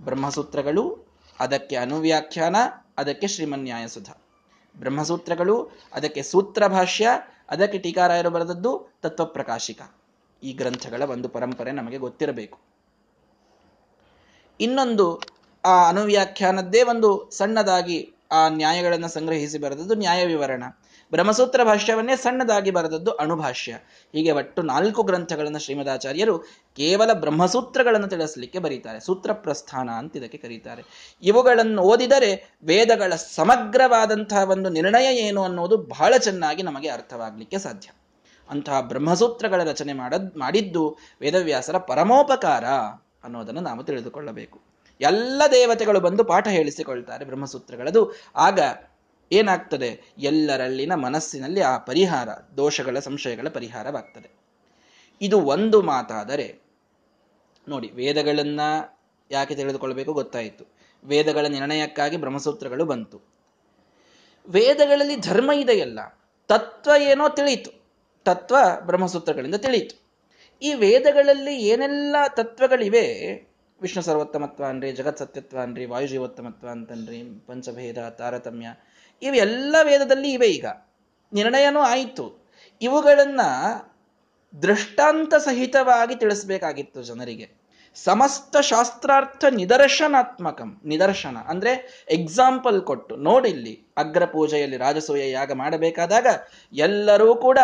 [0.01, 1.07] ಬ್ರಹ್ಮಸೂತ್ರಗಳು
[1.41, 2.57] ಅದಕ್ಕೆ ಅನುವ್ಯಾಖ್ಯಾನ,
[2.99, 4.11] ಅದಕ್ಕೆ ಶ್ರೀಮನ್ ನ್ಯಾಯಸುಧ.
[4.77, 7.09] ಬ್ರಹ್ಮಸೂತ್ರಗಳು, ಅದಕ್ಕೆ ಸೂತ್ರ ಭಾಷ್ಯ,
[7.51, 9.83] ಅದಕ್ಕೆ ಟೀಕಾರಾಯರು ಬರೆದದ್ದು ತತ್ವಪ್ರಕಾಶಿಕ.
[10.43, 12.59] ಈ ಗ್ರಂಥಗಳ ಒಂದು ಪರಂಪರೆ ನಮಗೆ ಗೊತ್ತಿರಬೇಕು.
[14.61, 15.21] ಇನ್ನೊಂದು,
[15.65, 20.65] ಆ ಅನುವ್ಯಾಖ್ಯಾನದ್ದೇ ಒಂದು ಸಣ್ಣದಾಗಿ ಆ ನ್ಯಾಯಗಳನ್ನು ಸಂಗ್ರಹಿಸಿ ಬರೆದದ್ದು ನ್ಯಾಯ ವಿವರಣ
[21.13, 23.73] ಬ್ರಹ್ಮಸೂತ್ರ ಭಾಷ್ಯವನ್ನೇ ಸಣ್ಣದಾಗಿ ಬರೆದದ್ದು ಅಣುಭಾಷ್ಯ.
[24.13, 26.39] ಹೀಗೆ ಒಟ್ಟು ನಾಲ್ಕು ಗ್ರಂಥಗಳನ್ನು ಶ್ರೀಮದಾಚಾರ್ಯರು
[26.77, 29.01] ಕೇವಲ ಬ್ರಹ್ಮಸೂತ್ರಗಳನ್ನು ತಿಳಿಸಲಿಕ್ಕೆ ಬರೀತಾರೆ.
[29.01, 30.83] ಸೂತ್ರ ಪ್ರಸ್ಥಾನ ಅಂತ ಇದಕ್ಕೆ ಕರೀತಾರೆ.
[31.23, 37.91] ಇವುಗಳನ್ನು ಓದಿದರೆ ವೇದಗಳ ಸಮಗ್ರವಾದಂತಹ ಒಂದು ನಿರ್ಣಯ ಏನು ಅನ್ನೋದು ಬಹಳ ಚೆನ್ನಾಗಿ ನಮಗೆ ಅರ್ಥವಾಗಲಿಕ್ಕೆ ಸಾಧ್ಯ.
[38.51, 42.65] ಅಂತಹ ಬ್ರಹ್ಮಸೂತ್ರಗಳ ರಚನೆ ಮಾಡದ್, ಮಾಡಿದ್ದು ವೇದವ್ಯಾಸರ ಪರಮೋಪಕಾರ
[43.25, 44.61] ಅನ್ನೋದನ್ನು ನಾವು ತಿಳಿದುಕೊಳ್ಳಬೇಕು.
[45.01, 48.15] ಎಲ್ಲ ದೇವತೆಗಳು ಬಂದು ಪಾಠ ಹೇಳಿಸಿಕೊಳ್ತಾರೆ ಬ್ರಹ್ಮಸೂತ್ರಗಳದು.
[48.37, 48.61] ಆಗ
[49.33, 50.01] ಏನಾಗ್ತದೆ?
[50.19, 54.31] ಎಲ್ಲರಲ್ಲಿನ ಮನಸ್ಸಿನಲ್ಲಿ ಆ ಪರಿಹಾರ, ದೋಷಗಳ, ಸಂಶಯಗಳ ಪರಿಹಾರವಾಗ್ತದೆ.
[55.21, 56.61] ಇದು ಒಂದು ಮಾತಾದರೆ,
[57.69, 58.61] ನೋಡಿ, ವೇದಗಳನ್ನ
[59.31, 60.65] ಯಾಕೆ ತಿಳಿದುಕೊಳ್ಬೇಕು ಗೊತ್ತಾಯಿತು.
[61.05, 63.21] ವೇದಗಳ ನಿರ್ಣಯಕ್ಕಾಗಿ ಬ್ರಹ್ಮಸೂತ್ರಗಳು ಬಂತು.
[64.49, 66.01] ವೇದಗಳಲ್ಲಿ ಧರ್ಮ ಇದೆಯಲ್ಲ,
[66.49, 67.71] ತತ್ವ ಏನೋ ತಿಳಿಯಿತು.
[68.25, 70.03] ತತ್ವ ಬ್ರಹ್ಮಸೂತ್ರಗಳಿಂದ ತಿಳಿಯಿತು.
[70.63, 73.07] ಈ ವೇದಗಳಲ್ಲಿ ಏನೆಲ್ಲ ತತ್ವಗಳಿವೆ?
[73.83, 78.67] ವಿಷ್ಣು ಸರ್ವೋತ್ತಮತ್ವ ಅನ್ರಿ ಜಗತ್ ಸತ್ಯತ್ವ ಅನ್ರಿ, ವಾಯುಜೀವೋತ್ತಮತ್ವ ಅಂತನ್ರಿ, ಪಂಚಭೇದ, ತಾರತಮ್ಯ
[79.23, 80.67] ಇವೆಲ್ಲ ವೇದದಲ್ಲಿ ಇವೆ ಈಗ.
[81.33, 82.47] ನಿರ್ಣಯನೂ ಆಯಿತು.
[82.83, 83.41] ಇವುಗಳನ್ನ
[84.63, 87.63] ದೃಷ್ಟಾಂತ ಸಹಿತವಾಗಿ ತಿಳಿಸ್ಬೇಕಾಗಿತ್ತು ಜನರಿಗೆ.
[87.95, 91.37] ಸಮಸ್ತ ಶಾಸ್ತ್ರಾರ್ಥ ನಿದರ್ಶನಾತ್ಮಕಂ, ನಿದರ್ಶನ.
[91.49, 96.27] ಅಂದ್ರೆ ಎಕ್ಸಾಂಪಲ್ ಕೊಟ್ಟು, ನೋಡಿಲ್ಲಿ ಅಗ್ರ ಪೂಜೆಯಲ್ಲಿ ರಾಜಸೂಯ ಯಾಗ ಮಾಡಬೇಕಾದಾಗ
[96.73, 97.59] ಎಲ್ಲರೂ ಕೂಡ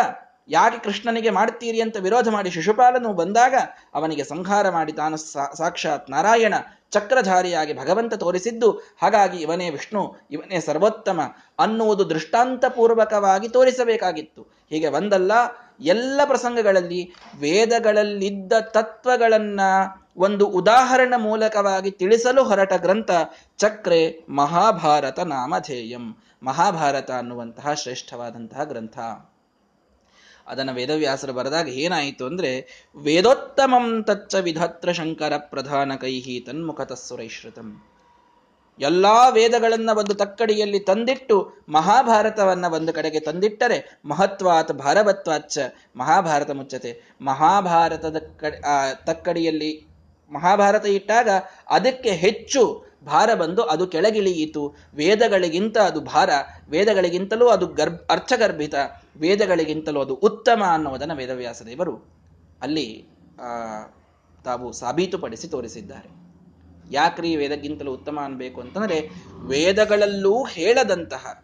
[0.49, 3.55] ಯಾಕೆ ಕೃಷ್ಣನಿಗೆ ಮಾಡ್ತೀರಿ ಅಂತ ವಿರೋಧ ಮಾಡಿ ಶಿಶುಪಾಲನು ಬಂದಾಗ
[3.93, 5.17] ಅವನಿಗೆ ಸಂಹಾರ ಮಾಡಿ ತಾನು
[5.57, 6.53] ಸಾಕ್ಷಾತ್ ನಾರಾಯಣ
[6.91, 11.19] ಚಕ್ರಧಾರಿಯಾಗಿ ಭಗವಂತ ತೋರಿಸಿದ್ದು, ಹಾಗಾಗಿ ಇವನೇ ವಿಷ್ಣು, ಇವನೇ ಸರ್ವೋತ್ತಮ
[11.59, 14.41] ಅನ್ನುವುದು ದೃಷ್ಟಾಂತಪೂರ್ವಕವಾಗಿ ತೋರಿಸಬೇಕಾಗಿತ್ತು.
[14.69, 15.31] ಹೀಗೆ ಒಂದಲ್ಲ
[15.79, 19.59] ಎಲ್ಲ ಪ್ರಸಂಗಗಳಲ್ಲಿ ವೇದಗಳಲ್ಲಿದ್ದ ತತ್ವಗಳನ್ನ
[20.17, 23.11] ಒಂದು ಉದಾಹರಣ ಮೂಲಕವಾಗಿ ತಿಳಿಸಲು ಹೊರಟ ಗ್ರಂಥ
[23.57, 28.99] ಚಕ್ರೆ ಮಹಾಭಾರತ ನಾಮಧೇಯಂ ಮಹಾಭಾರತ ಅನ್ನುವಂತಹ ಶ್ರೇಷ್ಠವಾದಂತಹ ಗ್ರಂಥ.
[30.49, 32.51] ಅದನ್ನು ವೇದವ್ಯಾಸರು ಬರೆದಾಗ ಏನಾಯಿತು ಅಂದ್ರೆ,
[32.97, 37.69] ವೇದೋತ್ತಮಂ ತಚ್ಚ ವಿಧತ್ರ ಶಂಕರ ಪ್ರಧಾನ ಕೈಹಿ ತನ್ಮುಖತಸ್ಸುರೈಶ್ರುತಂ
[38.79, 41.37] ಎಲ್ಲ ವೇದಗಳನ್ನು ಒಂದು ತಕ್ಕಡಿಯಲ್ಲಿ ತಂದಿಟ್ಟು,
[41.69, 45.57] ಮಹಾಭಾರತವನ್ನ ಒಂದು ಕಡೆಗೆ ತಂದಿಟ್ಟರೆ, ಮಹತ್ವಾತ್ ಭಾರವತ್ವಾಚ್ಚ
[45.95, 48.59] ಮಹಾಭಾರತ ಮುಚ್ಚತೆ ಮಹಾಭಾರತದ ಕಡೆ
[49.05, 49.71] ತಕ್ಕಡಿಯಲ್ಲಿ
[50.31, 51.29] ಮಹಾಭಾರತ ಇಟ್ಟಾಗ,
[51.69, 52.63] ಅದಕ್ಕೆ ಹೆಚ್ಚು
[53.05, 54.75] ಭಾರ ಬಂದು ಅದು ಕೆಳಗಿಳಿಯಿತು.
[54.95, 56.29] ವೇದಗಳಿಗಿಂತ ಅದು ಭಾರ,
[56.69, 58.75] ವೇದಗಳಿಗಿಂತಲೂ ಅದು ಗರ್ಭ ಅರ್ಥಗರ್ಭಿತ
[59.17, 61.95] ವೇದಗಳಿಗಿಂತಲೂ ಅದು ಉತ್ತಮ ಅನ್ನುವುದನ್ನು ವೇದವ್ಯಾಸ ದೇವರು
[62.61, 63.07] ಅಲ್ಲಿ
[64.43, 66.09] ತಾವು ಸಾಬೀತುಪಡಿಸಿ ತೋರಿಸಿದ್ದಾರೆ.
[66.91, 69.09] ಯಾಕ್ರಿ ವೇದಕ್ಕಿಂತಲೂ ಉತ್ತಮ ಅನ್ಬೇಕು ಅಂತಂದ್ರೆ
[69.45, 71.43] ವೇದಗಳಲ್ಲೂ ಹೇಳದಂತಹ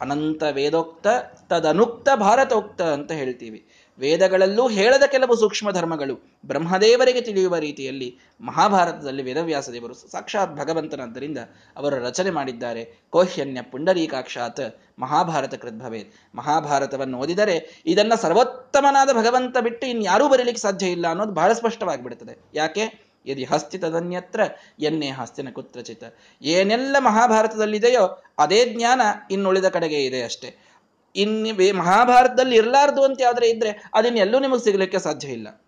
[0.00, 1.06] ಅನಂತ ವೇದೋಕ್ತ,
[1.48, 3.69] ತದನುಕ್ತ ಭಾರತೋಕ್ತ ಅಂತ ಹೇಳ್ತೀವಿ.
[4.00, 11.38] ವೇದಗಳಲ್ಲೂ ಹೇಳದ ಕೆಲವು ಸೂಕ್ಷ್ಮ ಧರ್ಮಗಳು ಬ್ರಹ್ಮದೇವರಿಗೆ ತಿಳಿಯುವ ರೀತಿಯಲ್ಲಿ ಮಹಾಭಾರತದಲ್ಲಿ ವೇದವ್ಯಾಸ ದೇವರು ಸಾಕ್ಷಾತ್ ಭಗವಂತನಾದ್ದರಿಂದ
[11.76, 13.00] ಅವರು ರಚನೆ ಮಾಡಿದ್ದಾರೆ.
[13.10, 21.32] ಕೋಹ್ಯನ್ಯ ಪುಂಡರೀಕಾಕ್ಷಾತ್ ಮಹಾಭಾರತ ಕೃದ್ಭವೇ ಮಹಾಭಾರತವನ್ನು ಓದಿದರೆ ಇದನ್ನ ಸರ್ವೋತ್ತಮನಾದ ಭಗವಂತ ಬಿಟ್ಟು ಇನ್ಯಾರೂ ಬರೀಲಿಕ್ಕೆ ಸಾಧ್ಯ ಇಲ್ಲ ಅನ್ನೋದು
[21.32, 22.38] ಬಹಳ ಸ್ಪಷ್ಟವಾಗಿಬಿಡುತ್ತದೆ.
[22.54, 23.10] ಯಾಕೆ?
[23.26, 24.40] ಯದಿ ಹಸ್ತಿ ತದನ್ಯತ್ರ
[24.80, 26.04] ಎನ್ನೇ ಹಸ್ತಿನ ಕುತ್ರಚಿತ.
[26.42, 30.69] ಏನೆಲ್ಲ ಮಹಾಭಾರತದಲ್ಲಿದೆಯೋ ಅದೇ ಜ್ಞಾನ ಇನ್ನುಳಿದ ಕಡೆಗೆ ಇದೆ ಅಷ್ಟೇ.
[31.16, 35.64] ಇನ್ನು ಮಹಾಭಾರತದಲ್ಲಿ ಇರಲಾರ್ದು ಅಂತ ಯಾವ್ದ್ರೆ ಇದ್ರೆ ಅದನ್ನೆಲ್ಲೂ ನಿಮಗೆ ಸಿಗ್ಲಿಕ್ಕೆ ಸಾಧ್ಯ ಇಲ್ಲ.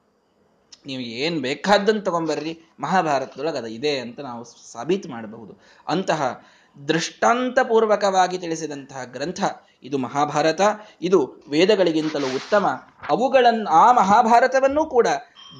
[0.86, 5.62] ನೀವು ಏನ್ ಬೇಕಾದ್ದನ್ನು ತಗೊಂಬರ್ರಿ, ಮಹಾಭಾರತದೊಳಗೆ ಅದು ಇದೆ ಅಂತ ನಾವು ಸಾಬೀತು ಮಾಡಬಹುದು.
[5.88, 6.46] ಅಂತಹ
[6.88, 9.44] ದೃಷ್ಟಾಂತಪೂರ್ವಕವಾಗಿ ತಿಳಿಸಿದಂತಹ ಗ್ರಂಥ,
[9.82, 10.60] ಇದು ಮಹಾಭಾರತ,
[11.02, 12.66] ಇದು ವೇದಗಳಿಗಿಂತಲೂ ಉತ್ತಮ.
[13.08, 15.06] ಅವುಗಳನ್ನು ಆ ಮಹಾಭಾರತವನ್ನೂ ಕೂಡ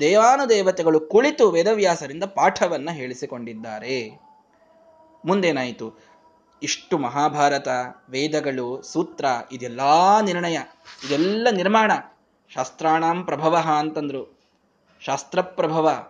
[0.01, 4.21] ದೇವಾನುದೇವತೆಗಳು ಕುಳಿತು ವೇದವ್ಯಾಸರಿಂದ ಪಾಠವನ್ನ ಹೇಳಿಸಿಕೊಂಡಿದ್ದಾರೆ.
[5.25, 6.12] ಮುಂದೇನಾಯಿತು?
[6.63, 7.69] ಇಷ್ಟು ಮಹಾಭಾರತ,
[8.09, 9.81] ವೇದಗಳು, ಸೂತ್ರ, ಇದೆಲ್ಲ
[10.21, 10.59] ನಿರ್ಣಯ,
[11.07, 11.93] ಇದೆಲ್ಲ ನಿರ್ಮಾಣ.
[12.55, 14.39] ಶಾಸ್ತ್ರಾಣಾಂ ಪ್ರಭವ ಅಂತಂದ್ರು.
[15.01, 16.09] ಶಾಸ್ತ್ರಪ್ರಭವ.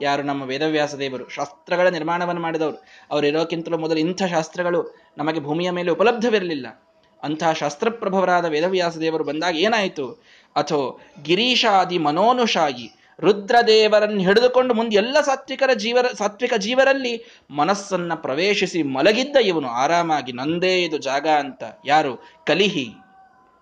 [0.00, 2.84] ಯಾರು ನಮ್ಮ ವೇದವ್ಯಾಸ ದೇವರು ಶಾಸ್ತ್ರಗಳ ನಿರ್ಮಾಣವನ್ನು ಮಾಡಿದವರು.
[3.10, 6.82] ಅವರು ಇರೋಕ್ಕಿಂತಲೂ ಮೊದಲು ಇಂಥ ಶಾಸ್ತ್ರಗಳು ನಮಗೆ ಭೂಮಿಯ ಮೇಲೆ ಉಪಲಬ್ಧವಿರಲಿಲ್ಲ.
[7.22, 10.10] ಅಂತಹ ಶಾಸ್ತ್ರಪ್ರಭವರಾದ ವೇದವ್ಯಾಸ ದೇವರು ಬಂದಾಗ ಏನಾಯಿತು?
[10.56, 13.03] ಅಥೋ ಗಿರೀಶಾದಿ ಮನೋನುಷಾಯಿ.
[13.20, 20.98] ರುದ್ರದೇವರನ್ನು ಹಿಡಿದುಕೊಂಡು ಮುಂದೆ ಎಲ್ಲ ಸಾತ್ವಿಕರ ಜೀವರ, ಸಾತ್ವಿಕ ಜೀವರಲ್ಲಿ ಮನಸ್ಸನ್ನ ಪ್ರವೇಶಿಸಿ ಮಲಗಿದ್ದ ಇವನು ಆರಾಮಾಗಿ ನಂದೇ ಇದು
[20.98, 21.64] ಜಾಗ ಅಂತ.
[21.86, 22.16] ಯಾರು?
[22.46, 22.90] ಕಲಿಹಿ.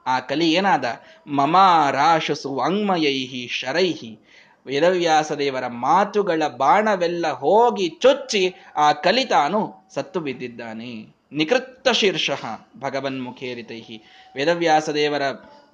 [0.06, 0.84] ಆ ಕಲಿ ಏನಾದ?
[1.26, 4.18] ಮಮಾರಾಶಸು ವಾಂಗ್ಮಯೈಹಿ ಶರೈಹಿ.
[5.38, 11.21] ದೇವರ ಮಾತುಗಳ ಬಾಣವೆಲ್ಲ ಹೋಗಿ ಚೊಚ್ಚಿ ಆ ಕಲಿತಾನು ಸತ್ತು ಬಿದ್ದಿದ್ದಾನೆ.
[11.32, 12.46] ನಿಕೃತ್ತ ಶೀರ್ಷಃ
[14.36, 15.22] ವೇದವ್ಯಾಸ ದೇವರ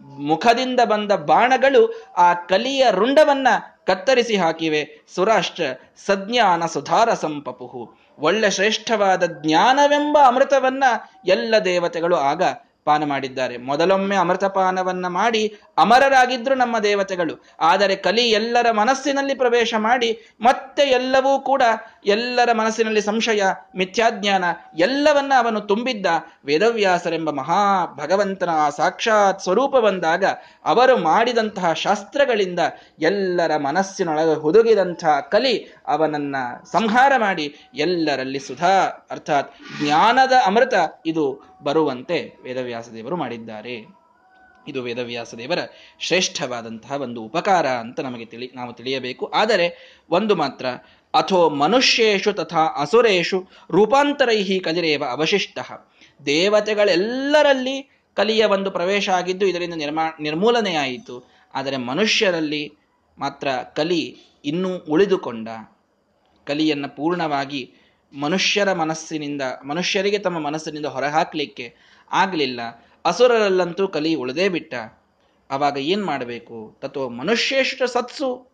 [0.01, 3.49] ಮುಖದಿಂದ ಬಂದ ಬಾಣಗಳು ಆ ಕಲಿಯ ರುಂಡವನ್ನ
[3.87, 5.01] ಕತ್ತರಿಸಿ ಹಾಕಿವೆ.
[5.15, 5.61] ಸುರಾಶ್ಚ
[6.07, 7.95] ಸಜ್ಞಾನ ಸುಧಾರ ಸಂಪಪುಹು.
[8.19, 10.85] ಒಳ್ಳೆ ಶ್ರೇಷ್ಠವಾದ ಜ್ಞಾನವೆಂಬ ಅಮೃತವನ್ನ
[11.27, 12.43] ಎಲ್ಲ ದೇವತೆಗಳು ಆಗ
[12.85, 13.57] ಪಾನ ಮಾಡಿದ್ದಾರೆ.
[13.57, 17.45] ಮೊದಲೊಮ್ಮೆ ಅಮೃತಪಾನವನ್ನ ಮಾಡಿ ಅಮರರಾಗಿದ್ರು ನಮ್ಮ ದೇವತೆಗಳು.
[17.61, 21.63] ಆದರೆ ಕಲಿ ಎಲ್ಲರ ಮನಸ್ಸಿನಲ್ಲಿ ಪ್ರವೇಶ ಮಾಡಿ ಮತ್ತೆ ಎಲ್ಲವೂ ಕೂಡ
[22.07, 23.43] ಎಲ್ಲರ ಮನಸ್ಸಿನಲ್ಲಿ ಸಂಶಯ,
[23.77, 24.45] ಮಿಥ್ಯಾಜ್ಞಾನ
[24.79, 26.07] ಎಲ್ಲವನ್ನ ಅವನು ತುಂಬಿದ್ದ.
[26.45, 30.25] ವೇದವ್ಯಾಸರೆಂಬ ಮಹಾ ಭಗವಂತನ ಆ ಸಾಕ್ಷಾತ್ ಸ್ವರೂಪ ಬಂದಾಗ
[30.65, 32.61] ಅವರು ಮಾಡಿದಂತಹ ಶಾಸ್ತ್ರಗಳಿಂದ
[32.99, 36.37] ಎಲ್ಲರ ಮನಸ್ಸಿನೊಳಗೆ ಹುದುಗಿದಂತಹ ಕಲಿ ಅವನನ್ನ
[36.73, 40.75] ಸಂಹಾರ ಮಾಡಿ ಎಲ್ಲರಲ್ಲಿ ಸುಧಾ, ಅರ್ಥಾತ್ ಜ್ಞಾನದ ಅಮೃತ
[41.07, 43.99] ಇದು ಬರುವಂತೆ ವೇದವ್ಯಾಸ ದೇವರು ಮಾಡಿದ್ದಾರೆ.
[44.69, 45.59] ಇದು ವೇದವ್ಯಾಸ ದೇವರ
[46.01, 49.27] ಶ್ರೇಷ್ಠವಾದಂತಹ ಒಂದು ಉಪಕಾರ ಅಂತ ನಮಗೆ ತಿಳಿ, ನಾವು ತಿಳಿಯಬೇಕು.
[49.27, 50.67] ಆದರೆ ಒಂದು ಮಾತ್ರ
[51.15, 55.59] ಅಥೋ ಮನುಷ್ಯೇಶು ತಥಾ ಅಸುರೇಶು ರೂಪಾಂತರೈಹಿ ಕಲಿರೇವ ಅವಶಿಷ್ಟ.
[56.27, 61.25] ದೇವತೆಗಳೆಲ್ಲರಲ್ಲಿ ಕಲಿಯ ಒಂದು ಪ್ರವೇಶ ಆಗಿದ್ದು ಇದರಿಂದ ನಿರ್ಮಾ, ನಿರ್ಮೂಲನೆಯಾಯಿತು.
[61.55, 62.73] ಆದರೆ ಮನುಷ್ಯರಲ್ಲಿ
[63.19, 65.49] ಮಾತ್ರ ಕಲಿ ಇನ್ನೂ ಉಳಿದುಕೊಂಡ.
[66.45, 67.75] ಕಲಿಯನ್ನು ಪೂರ್ಣವಾಗಿ
[68.21, 71.77] ಮನುಷ್ಯರ ಮನಸ್ಸಿನಿಂದ, ಮನುಷ್ಯರಿಗೆ ತಮ್ಮ ಮನಸ್ಸಿನಿಂದ ಹೊರಹಾಕ್ಲಿಕ್ಕೆ
[72.13, 72.61] ಆಗಲಿಲ್ಲ.
[73.05, 74.75] ಅಸುರರಲ್ಲಂತೂ ಕಲಿ ಉಳಿದೇ ಬಿಟ್ಟ.
[75.51, 76.77] ಅವಾಗ ಏನು ಮಾಡಬೇಕು?
[76.81, 78.51] ತತ್ವ ಮನುಷ್ಯೇಷ್ಟ ಸತ್ಸು.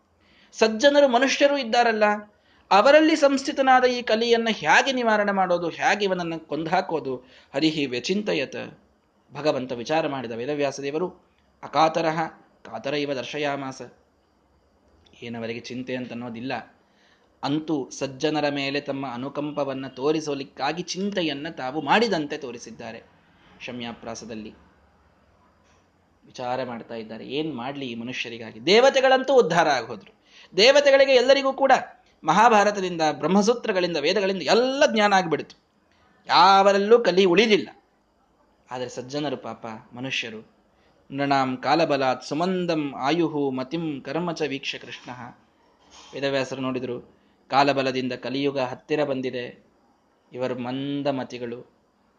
[0.53, 2.05] ಸಜ್ಜನರು ಮನುಷ್ಯರು ಇದ್ದಾರಲ್ಲ.
[2.71, 7.17] ಅವರಲ್ಲಿ ಸಂಸ್ಥಿತನಾದ ಈ ಕಲಿಯನ್ನು ಹೇಗೆ ನಿವಾರಣೆ ಮಾಡೋದು, ಹೇಗೆ ಇವನನ್ನು ಕೊಂದಾಕೋದು
[7.55, 8.57] ಹರಿಹಿ ವ್ಯಚಿಂತಯತ.
[9.35, 11.09] ಭಗವಂತ ವಿಚಾರ ಮಾಡಿದ ವೇದವ್ಯಾಸ ದೇವರು
[11.63, 12.21] ಅಕಾತರಹ
[12.65, 13.83] ಕಾತರ ಇವ ದರ್ಶಯಾಮಾಸ.
[15.23, 16.53] ಏನವರಿಗೆ ಚಿಂತೆ ಅಂತ ಅನ್ನೋದಿಲ್ಲ
[17.43, 23.03] ಅಂತೂ ಸಜ್ಜನರ ಮೇಲೆ ತಮ್ಮ ಅನುಕಂಪವನ್ನು ತೋರಿಸೋಲಿಕ್ಕಾಗಿ ಚಿಂತೆಯನ್ನು ತಾವು ಮಾಡಿದಂತೆ ತೋರಿಸಿದ್ದಾರೆ
[23.61, 24.53] ಶಮ್ಯಾಪ್ರಾಸದಲ್ಲಿ.
[26.27, 28.67] ವಿಚಾರ ಮಾಡ್ತಾ ಇದ್ದಾರೆ, ಏನು ಮಾಡಲಿ ಈ ಮನುಷ್ಯರಿಗಾಗಿ?
[28.67, 30.13] ದೇವತೆಗಳಂತೂ ಉದ್ಧಾರ ಆಗೋದ್ರು.
[30.57, 31.73] ದೇವತೆಗಳಿಗೆ ಎಲ್ಲರಿಗೂ ಕೂಡ
[32.25, 35.59] ಮಹಾಭಾರತದಿಂದ, ಬ್ರಹ್ಮಸೂತ್ರಗಳಿಂದ, ವೇದಗಳಿಂದ ಎಲ್ಲ ಜ್ಞಾನ ಆಗಿಬಿಡ್ತು.
[36.27, 37.69] ಯಾವರಲ್ಲೂ ಕಲಿ ಉಳಿದಿಲ್ಲ.
[38.71, 40.55] ಆದರೆ ಸಜ್ಜನರು ಪಾಪ, ಮನುಷ್ಯರು.
[41.11, 45.37] ನೃಣಾಂ ಕಾಲಬಲಾತ್ ಸುಮಂದಂ ಆಯುಹು ಮತಿಂ ಕರ್ಮಚ ವೀಕ್ಷ ಕೃಷ್ಣ.
[46.15, 47.17] ವೇದವ್ಯಾಸರು ನೋಡಿದರು,
[47.49, 49.65] ಕಾಲಬಲದಿಂದ ಕಲಿಯುಗ ಹತ್ತಿರ ಬಂದಿದೆ.
[50.33, 51.71] ಇವರು ಮಂದ ಮತಿಗಳು,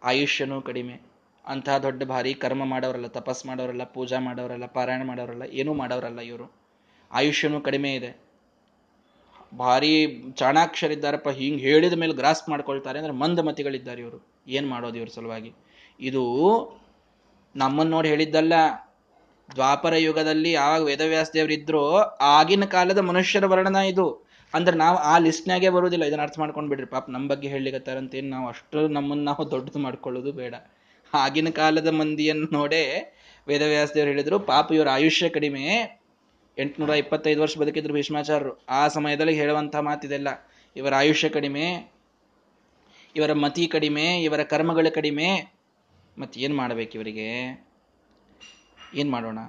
[0.03, 1.01] ಆಯುಷ್ಯನೂ ಕಡಿಮೆ.
[1.47, 6.55] ಅಂಥ ದೊಡ್ಡ ಭಾರಿ ಕರ್ಮ ಮಾಡೋರಲ್ಲ, ತಪಸ್ ಮಾಡೋರಲ್ಲ, ಪೂಜಾ ಮಾಡೋರಲ್ಲ, ಪಾರಾಯಣ ಮಾಡೋರಲ್ಲ, ಏನೂ ಮಾಡೋರಲ್ಲ ಇವರು.
[7.11, 8.24] ಆಯುಷ್ಯನೂ ಕಡಿಮೆ ಇದೆ.
[9.53, 14.19] ಭಾರಿ ಚಾಣಾಕ್ಷರಿದ್ದಾರಪ್ಪ, ಹಿಂಗೆ ಹೇಳಿದ ಮೇಲೆ ಗ್ರಾಸ್ ಮಾಡ್ಕೊಳ್ತಾರೆ ಅಂದ್ರೆ ಮಂದಮತಿಗಳಿದ್ದಾರೆ ಇವರು.
[14.47, 15.51] ಏನು ಮಾಡೋದು ಇವ್ರ ಸಲುವಾಗಿ?
[15.99, 16.23] ಇದು
[17.55, 18.53] ನಮ್ಮನ್ನು ನೋಡಿ ಹೇಳಿದ್ದಲ್ಲ,
[19.55, 21.83] ದ್ವಾಪರ ಯುಗದಲ್ಲಿ ಯಾವಾಗ ವೇದವ್ಯಾಸ ದೇವರಿದ್ರೋ
[22.21, 24.25] ಆಗಿನ ಕಾಲದ ಮನುಷ್ಯರ ವರ್ಣನ ಇದು.
[24.53, 26.87] ಅಂದ್ರೆ ನಾವು ಆ ಲಿಸ್ಟ್ನಾಗೆ ಬರೋದಿಲ್ಲ ಇದನ್ನ ಅರ್ಥ ಮಾಡ್ಕೊಂಡು ಬಿಡ್ರಿ.
[26.87, 30.55] ಪಾಪ ನಮ್ಮ ಬಗ್ಗೆ ಹೇಳಲಿಕ್ಕತ್ತಾರಂತೇನು ನಾವು ಅಷ್ಟು ನಮ್ಮನ್ನು ನಾವು ದೊಡ್ಡದು ಮಾಡ್ಕೊಳ್ಳೋದು ಬೇಡ.
[31.13, 32.83] ಆಗಿನ ಕಾಲದ ಮಂದಿಯನ್ನು ನೋಡೇ
[33.47, 35.63] ವೇದವ್ಯಾಸ ದೇವರು ಹೇಳಿದ್ರು, ಪಾಪ ಇವರ ಆಯುಷ್ಯ ಕಡಿಮೆ
[36.57, 38.65] ಎಂಟುನೂರ ಇಪ್ಪತ್ತೈದು ವರ್ಷ ಬದುಕಿದ್ರು ಭೀಷ್ಮಾಚಾರ್ಯರು.
[38.69, 40.27] ಆ ಸಮಯದಲ್ಲಿ ಹೇಳುವಂತಹ ಮಾತಿದೆಲ್ಲ,
[40.75, 41.93] ಇವರ ಆಯುಷ್ಯ ಕಡಿಮೆ,
[43.15, 45.53] ಇವರ ಮತಿ ಕಡಿಮೆ, ಇವರ ಕರ್ಮಗಳು ಕಡಿಮೆ.
[46.17, 47.27] ಮತ್ತೆ ಏನು ಮಾಡಬೇಕು ಇವರಿಗೆ?
[48.95, 49.39] ಏನು ಮಾಡೋಣ?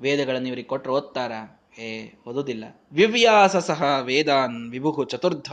[0.00, 1.32] ವೇದಗಳನ್ನು ಇವರಿಗೆ ಕೊಟ್ಟರು ಓದ್ತಾರ?
[1.78, 2.64] ಏ, ಓದೋದಿಲ್ಲ.
[2.92, 5.52] ವಿವ್ಯಾಸ ಸಹ ವೇದಾನ್ ವಿಭುಹು ಚತುರ್ಧ.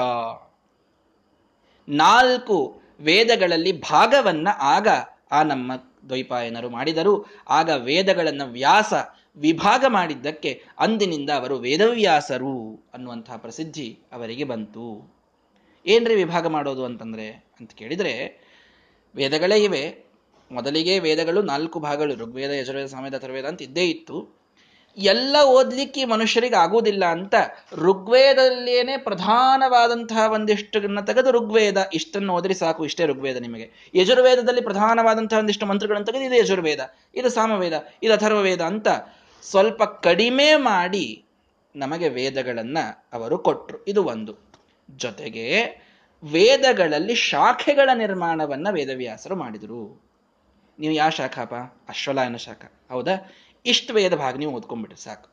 [1.90, 4.88] ನಾಲ್ಕು ವೇದಗಳಲ್ಲಿ ಭಾಗವನ್ನ ಆಗ
[5.32, 5.72] ಆ ನಮ್ಮ
[6.08, 7.26] ದ್ವೈಪಾಯನರು ಮಾಡಿದರು.
[7.50, 8.94] ಆಗ ವೇದಗಳನ್ನು ವ್ಯಾಸ
[9.36, 15.16] ವಿಭಾಗ ಮಾಡಿದ್ದಕ್ಕೆ ಅಂದಿನಿಂದ ಅವರು ವೇದವ್ಯಾಸರು ಅನ್ನುವಂತಹ ಪ್ರಸಿದ್ಧಿ ಅವರಿಗೆ ಬಂತು.
[15.86, 17.30] ಏನ್ರಿ ವಿಭಾಗ ಮಾಡೋದು ಅಂತಂದ್ರೆ?
[17.60, 18.44] ಅಂತ ಕೇಳಿದರೆ,
[19.16, 20.10] ವೇದಗಳೇ ಇವೆ.
[20.52, 24.39] ಮೊದಲಿಗೆ ವೇದಗಳು ನಾಲ್ಕು ಭಾಗಗಳು, ಋಗ್ವೇದ, ಯಜುರ್ವೇದ ಸಾಮೇದ ಅಥರ್ವೇದ ಅಂತ ಇದ್ದೇ ಇತ್ತು.
[24.98, 27.36] ಎಲ್ಲ ಓದ್ಲಿಕ್ಕೆ ಮನುಷ್ಯರಿಗೆ ಆಗುವುದಿಲ್ಲ ಅಂತ
[27.74, 33.92] ಋಗ್ವೇದಲ್ಲೇನೆ ಪ್ರಧಾನವಾದಂತಹ ಒಂದಿಷ್ಟನ್ನ ತೆಗೆದು ಋಗ್ವೇದ, ಇಷ್ಟನ್ನು ಓದ್ರಿ ಸಾಕು, ಇಷ್ಟೇ ಋಗ್ವೇದ ನಿಮಗೆ.
[33.96, 36.80] ಯಜುರ್ವೇದದಲ್ಲಿ ಪ್ರಧಾನವಾದಂತಹ ಒಂದಿಷ್ಟು ಮಂತ್ರಗಳನ್ನು ತೆಗೆದು ಇದು ಯಜುರ್ವೇದ,
[37.16, 37.74] ಇದು ಸಾಮವೇದ,
[38.04, 38.88] ಇದು ಅಥರ್ವವೇದ ಅಂತ
[39.42, 41.26] ಸ್ವಲ್ಪ ಕಡಿಮೆ ಮಾಡಿ
[41.76, 42.78] ನಮಗೆ ವೇದಗಳನ್ನ
[43.14, 44.50] ಅವರು ಕೊಟ್ಟರು ಇದು ಒಂದು.
[44.98, 45.66] ಜೊತೆಗೆ
[46.24, 50.10] ವೇದಗಳಲ್ಲಿ ಶಾಖೆಗಳ ನಿರ್ಮಾಣವನ್ನ ವೇದವ್ಯಾಸರು ಮಾಡಿದರು.
[50.80, 51.54] ನೀವು ಯಾವ ಶಾಖಾಪ
[51.90, 52.72] ಅಶ್ವಲಾಯನ ಶಾಖ.
[52.92, 53.32] ಹೌದಾ?
[53.66, 55.30] ಇಷ್ಟು ವೇದ ಭಾಗ ನೀವು ಓದ್ಕೊಂಡ್ಬಿಟ್ರಿ ಸಾಕು.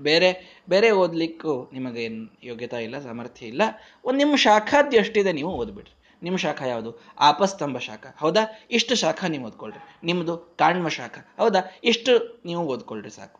[0.00, 3.62] ಬೇರೆ ಬೇರೆ ಓದ್ಲಿಕ್ಕೂ ನಿಮಗೇನು ಯೋಗ್ಯತಾ ಇಲ್ಲ, ಸಾಮರ್ಥ್ಯ ಇಲ್ಲ.
[4.04, 7.02] ಒಂದು ನಿಮ್ಮ ಶಾಖಾದ್ಯ ಎಷ್ಟಿದೆ ನೀವು ಓದ್ಬಿಡ್ರಿ ನಿಮ್ಮ ಶಾಖ ಯಾವುದು?
[7.18, 8.06] ಆಪಸ್ತಂಭ ಶಾಖ.
[8.18, 8.40] ಹೌದಾ?
[8.70, 9.80] ಇಷ್ಟು ಶಾಖ ನೀವು ಓದ್ಕೊಳ್ರಿ.
[10.04, 11.18] ನಿಮ್ಮದು ಕಾಣ್ವ ಶಾಖ.
[11.38, 11.60] ಹೌದಾ?
[11.84, 13.38] ಇಷ್ಟು ನೀವು ಓದ್ಕೊಳ್ರಿ ಸಾಕು.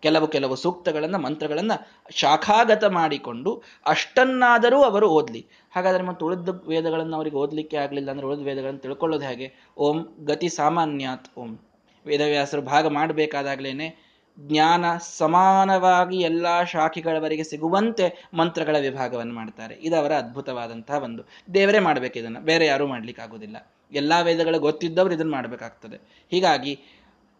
[0.00, 1.76] ಕೆಲವು ಕೆಲವು ಸೂಕ್ತಗಳನ್ನು, ಮಂತ್ರಗಳನ್ನು
[2.10, 5.46] ಶಾಖಾಗತ ಮಾಡಿಕೊಂಡು ಅಷ್ಟನ್ನಾದರೂ ಅವರು ಓದ್ಲಿ.
[5.72, 9.48] ಹಾಗಾದ್ರೆ ಮತ್ತು ಉಳಿದ ವೇದಗಳನ್ನು ಅವರಿಗೆ ಓದ್ಲಿಕ್ಕೆ ಆಗಲಿಲ್ಲ ಅಂದರೆ ಉಳಿದ ವೇದಗಳನ್ನು ತಿಳ್ಕೊಳ್ಳೋದು ಹೇಗೆ?
[9.78, 11.69] ಓಂ ಗತಿ ಸಾಮಾನ್ಯಾತ್, ಓಂ
[12.06, 19.74] ವೇದವ್ಯಾಸರು ಭಾಗ ಮಾಡಬೇಕಾದಾಗಲೇನೆ ಜ್ಞಾನ ಸಮಾನವಾಗಿ ಎಲ್ಲ ಶಾಖೆಗಳವರೆಗೆ ಸಿಗುವಂತೆ ಮಂತ್ರಗಳ ವಿಭಾಗವನ್ನು ಮಾಡ್ತಾರೆ.
[19.74, 21.22] ಇದು ಅವರ ಅದ್ಭುತವಾದಂತಹ ಒಂದು
[21.54, 22.40] ದೇವರೇ ಮಾಡಬೇಕು ಇದನ್ನು.
[22.40, 23.56] ಬೇರೆ ಯಾರೂ ಮಾಡ್ಲಿಕ್ಕೆ ಎಲ್ಲ
[23.92, 26.26] ಎಲ್ಲಾ ವೇದಗಳು ಗೊತ್ತಿದ್ದವರು ಇದನ್ನು ಮಾಡಬೇಕಾಗ್ತದೆ.
[26.30, 26.80] ಹೀಗಾಗಿ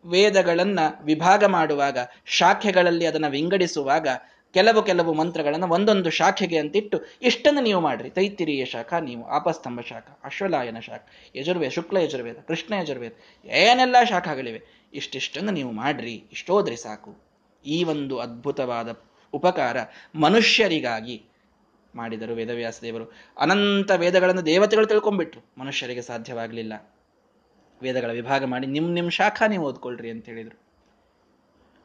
[0.05, 4.09] ವೇದಗಳನ್ನು ವಿಭಾಗ ಮಾಡುವಾಗ, ಶಾಖೆಗಳಲ್ಲಿ ಅದನ್ನು ವಿಂಗಡಿಸುವಾಗ
[4.55, 8.11] ಕೆಲವು ಕೆಲವು ಮಂತ್ರಗಳನ್ನು ಒಂದೊಂದು ಶಾಖೆಗೆ ಅಂತಿಟ್ಟು ಇಷ್ಟನ್ನು ನೀವು ಮಾಡ್ರಿ.
[8.11, 13.13] ತೈತಿರಿಯ ಶಾಖ, ನೀವು ಆಪಸ್ತಂಭ ಶಾಖ, ಅಶ್ವಲಾಯನ ಶಾಖ, ಯಜುರ್ವೇದ, ಶುಕ್ಲ ಯಜುರ್ವೇದ, ಕೃಷ್ಣ ಯಜುರ್ವೇದ,
[13.47, 16.25] ಏನೆಲ್ಲ ಶಾಖಗಳಿವೆ, ಇಷ್ಟಿಷ್ಟನ್ನು ನೀವು ಮಾಡ್ರಿ.
[16.33, 17.17] ಇಷ್ಟೋದ್ರಿ ಸಾಕು.
[17.67, 19.01] ಈ ಒಂದು ಅದ್ಭುತವಾದ
[19.35, 19.77] ಉಪಕಾರ
[20.15, 21.23] ಮನುಷ್ಯರಿಗಾಗಿ
[21.95, 23.13] ಮಾಡಿದರು ವೇದವ್ಯಾಸ ದೇವರು.
[23.39, 25.45] ಅನಂತ ವೇದಗಳನ್ನು ದೇವತೆಗಳು ತಿಳ್ಕೊಂಡ್ಬಿಟ್ರು.
[25.59, 26.97] ಮನುಷ್ಯರಿಗೆ ಸಾಧ್ಯವಾಗಲಿಲ್ಲ.
[27.83, 30.70] ವೇದಗಳ ವಿಭಾಗ ಮಾಡಿ ನಿಮ್ಮ ನಿಮ್ಮ ಶಾಖ ನೀವು ಓದ್ಕೊಳ್ರಿ ಅಂತ ಹೇಳಿದರು.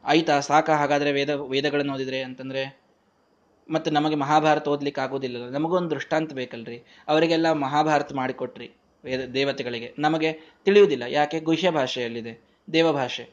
[0.06, 2.82] ಆಯ್ತಾ, ಸಾಕ ಹಾಗಾದ್ರೆ ವೇದ, ವೇದಗಳನ್ನು ಓದಿದ್ರೆ ಅಂತಂದ್ರೆ,
[3.70, 6.84] ಮತ್ತೆ ನಮಗೆ ಮಹಾಭಾರತ ಓದ್ಲಿಕ್ಕೆ ಆಗೋದಿಲ್ಲ ನಮಗೊಂದು ದೃಷ್ಟಾಂತ ಬೇಕಲ್ರಿ.
[7.08, 8.72] ಅವರಿಗೆಲ್ಲ ಮಹಾಭಾರತ ಮಾಡಿಕೊಟ್ರಿ
[9.03, 9.93] ವೇದ, ದೇವತೆಗಳಿಗೆ.
[9.99, 10.34] ನಮಗೆ
[10.66, 11.39] ತಿಳಿಯುವುದಿಲ್ಲ, ಯಾಕೆ?
[11.39, 12.41] ಗುಹ್ಯ ಭಾಷೆಯಲ್ಲಿದೆ,
[12.74, 13.30] ದೇವಭಾಷೆ.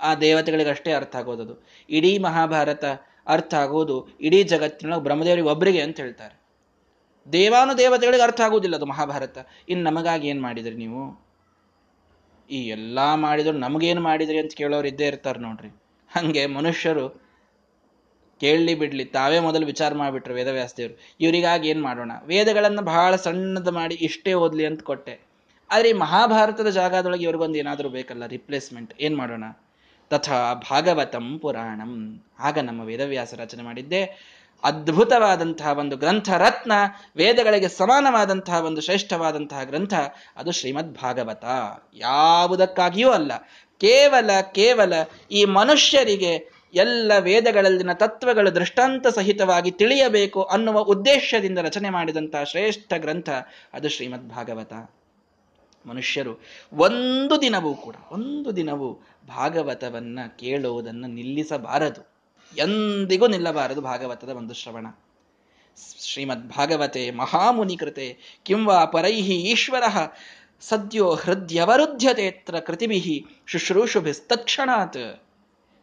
[0.00, 1.66] ಆ ದೇವತೆಗಳಿಗೆ ಅಷ್ಟೇ ಅರ್ಥ ಆಗೋದದು.
[1.90, 2.84] ಇಡೀ ಮಹಾಭಾರತ
[3.26, 6.40] ಅರ್ಥ ಆಗೋದು ಇಡೀ ಜಗತ್ತಿನೊಳಗೆ ಬ್ರಹ್ಮದೇವರಿಗೆ ಒಬ್ಬರಿಗೆ ಅಂತ ಹೇಳ್ತಾರೆ.
[7.32, 9.38] ದೇವಾನು ದೇವತೆಗಳಿಗೆ ಅರ್ಥ ಆಗುವುದಿಲ್ಲ ಅದು ಮಹಾಭಾರತ.
[9.68, 11.30] ಇನ್ನು ನಮಗಾಗಿ ಏನು ಮಾಡಿದ್ರಿ ನೀವು?
[12.50, 15.76] ಈ ಎಲ್ಲ ಮಾಡಿದ್ರು ನಮಗೇನು ಮಾಡಿದ್ರಿ ಅಂತ ಕೇಳೋರು ಇದ್ದೇ ಇರ್ತಾರೆ ನೋಡ್ರಿ.
[16.16, 17.30] ಹಂಗೆ ಮನುಷ್ಯರು
[18.40, 20.98] ಕೇಳಲಿ ಬಿಡ್ಲಿ, ತಾವೇ ಮೊದಲು ವಿಚಾರ ಮಾಡಿಬಿಟ್ರು ವೇದವ್ಯಾಸದೇವರು.
[21.20, 22.12] ಇವರಿಗಾಗಿ ಏನು ಮಾಡೋಣ?
[22.24, 25.20] ವೇದಗಳನ್ನು ಬಹಳ ಸಣ್ಣದ ಮಾಡಿ ಇಷ್ಟೇ ಓದ್ಲಿ ಅಂತ ಕೊಟ್ಟೆ.
[25.70, 29.44] ಆದರೆ ಈ ಮಹಾಭಾರತದ ಜಾಗದೊಳಗೆ ಇವ್ರಿಗೊಂದು ಏನಾದರೂ ಬೇಕಲ್ಲ ರಿಪ್ಲೇಸ್ಮೆಂಟ್ ಏನು ಮಾಡೋಣ?
[30.10, 32.24] ತಥಾ ಭಾಗವತಂ ಪುರಾಣಂ.
[32.38, 34.30] ಆಗ ನಮ್ಮ ವೇದವ್ಯಾಸ ರಚನೆ ಮಾಡಿದ್ದೆ.
[34.64, 36.72] ಅದ್ಭುತವಾದಂತಹ ಒಂದು ಗ್ರಂಥ ರತ್ನ,
[37.16, 39.94] ವೇದಗಳಿಗೆ ಸಮಾನವಾದಂತಹ ಒಂದು ಶ್ರೇಷ್ಠವಾದಂತಹ ಗ್ರಂಥ,
[40.36, 41.44] ಅದು ಶ್ರೀಮದ್ ಭಾಗವತ
[41.94, 43.32] ಯಾವುದಕ್ಕಾಗಿಯೂ ಅಲ್ಲ.
[43.80, 44.92] ಕೇವಲ ಕೇವಲ
[45.30, 53.30] ಈ ಮನುಷ್ಯರಿಗೆ ಎಲ್ಲ ವೇದಗಳಲ್ಲಿನ ತತ್ವಗಳು ದೃಷ್ಟಾಂತ ಸಹಿತವಾಗಿ ತಿಳಿಯಬೇಕು ಅನ್ನುವ ಉದ್ದೇಶದಿಂದ ರಚನೆ ಮಾಡಿದಂತಹ ಶ್ರೇಷ್ಠ ಗ್ರಂಥ
[53.72, 54.72] ಅದು ಶ್ರೀಮದ್ ಭಾಗವತ
[55.86, 58.94] ಮನುಷ್ಯರು ಒಂದು ದಿನವೂ ಕೂಡ, ಒಂದು ದಿನವೂ
[59.28, 62.10] ಭಾಗವತವನ್ನ ಕೇಳುವುದನ್ನು ನಿಲ್ಲಿಸಬಾರದು.
[62.58, 64.86] ಎಂದಿಗೂ ನಿಲ್ಲಬಾರದು ಭಾಗವತದ ಒಂದು ಶ್ರವಣ.
[66.00, 69.82] ಶ್ರೀಮದ್ ಭಾಗವತೆ ಮಹಾಮುನಿ ಕೃತೆ ಕಿಂವಾ ಪರೈಹಿ ಈಶ್ವರ
[70.60, 75.22] ಸದ್ಯೋ ಹೃದಯವರುಧ್ಯತೆತ್ರ ಕೃತಿಭಿ ಶುಶ್ರೂಷುಭಿಸ್ತಕ್ಷಣಾತ್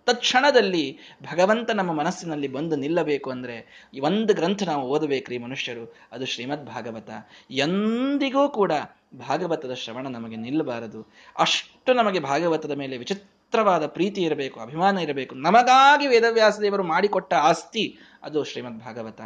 [0.05, 0.97] ತತ್ಕ್ಷಣದಲ್ಲಿ
[1.31, 5.95] ಭಗವಂತ ನಮ್ಮ ಮನಸ್ಸಿನಲ್ಲಿ ಬಂದು ನಿಲ್ಲಬೇಕು ಅಂದರೆ ಒಂದು ಗ್ರಂಥ ನಾವು ಓದಬೇಕ್ರಿ ಮನುಷ್ಯರು.
[6.11, 7.09] ಅದು ಶ್ರೀಮದ್ ಭಾಗವತ
[7.51, 8.71] ಎಂದಿಗೂ ಕೂಡ
[9.15, 11.13] ಭಾಗವತದ ಶ್ರವಣ ನಮಗೆ ನಿಲ್ಲಬಾರದು.
[11.37, 15.35] ಅಷ್ಟು ನಮಗೆ ಭಾಗವತದ ಮೇಲೆ ವಿಚಿತ್ರವಾದ ಪ್ರೀತಿ ಇರಬೇಕು, ಅಭಿಮಾನ ಇರಬೇಕು.
[15.35, 19.21] ನಮಗಾಗಿ ವೇದವ್ಯಾಸ ದೇವರು ಮಾಡಿಕೊಟ್ಟ ಆಸ್ತಿ ಅದು ಶ್ರೀಮದ್ ಭಾಗವತ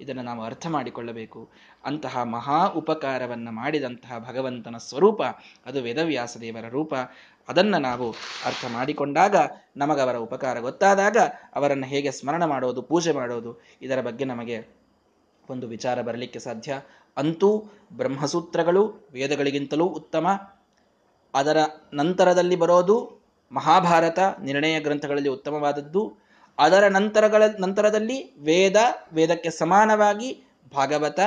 [0.00, 1.48] ಇದನ್ನು ನಾವು ಅರ್ಥ ಮಾಡಿಕೊಳ್ಳಬೇಕು.
[1.84, 5.22] ಅಂತಹ ಮಹಾ ಉಪಕಾರವನ್ನು ಮಾಡಿದಂತಹ ಭಗವಂತನ ಸ್ವರೂಪ
[5.66, 6.94] ಅದು ವೇದವ್ಯಾಸ ದೇವರ ರೂಪ.
[7.48, 8.10] ಅದನ್ನು ನಾವು
[8.44, 9.36] ಅರ್ಥ ಮಾಡಿಕೊಂಡಾಗ
[9.76, 11.16] ನಮಗವರ ಉಪಕಾರ ಗೊತ್ತಾದಾಗ
[11.54, 14.66] ಅವರನ್ನು ಹೇಗೆ ಸ್ಮರಣ ಮಾಡೋದು, ಪೂಜೆ ಮಾಡೋದು, ಇದರ ಬಗ್ಗೆ ನಮಗೆ
[15.50, 16.80] ಒಂದು ವಿಚಾರ ಬರಲಿಕ್ಕೆ ಸಾಧ್ಯ.
[17.16, 20.56] ಅಂತೂ ಬ್ರಹ್ಮಸೂತ್ರಗಳು ವೇದಗಳಿಗಿಂತಲೂ ಉತ್ತಮ.
[21.34, 21.56] ಅದರ
[21.94, 23.20] ನಂತರದಲ್ಲಿ ಬರೋದು
[23.52, 26.25] ಮಹಾಭಾರತ ನಿರ್ಣಯ ಗ್ರಂಥಗಳಲ್ಲಿ ಉತ್ತಮವಾದದ್ದು.
[26.58, 28.76] ಅದರ ನಂತರಗಳ, ನಂತರದಲ್ಲಿ ವೇದ,
[29.12, 30.44] ವೇದಕ್ಕೆ ಸಮಾನವಾಗಿ
[30.74, 31.20] ಭಾಗವತ,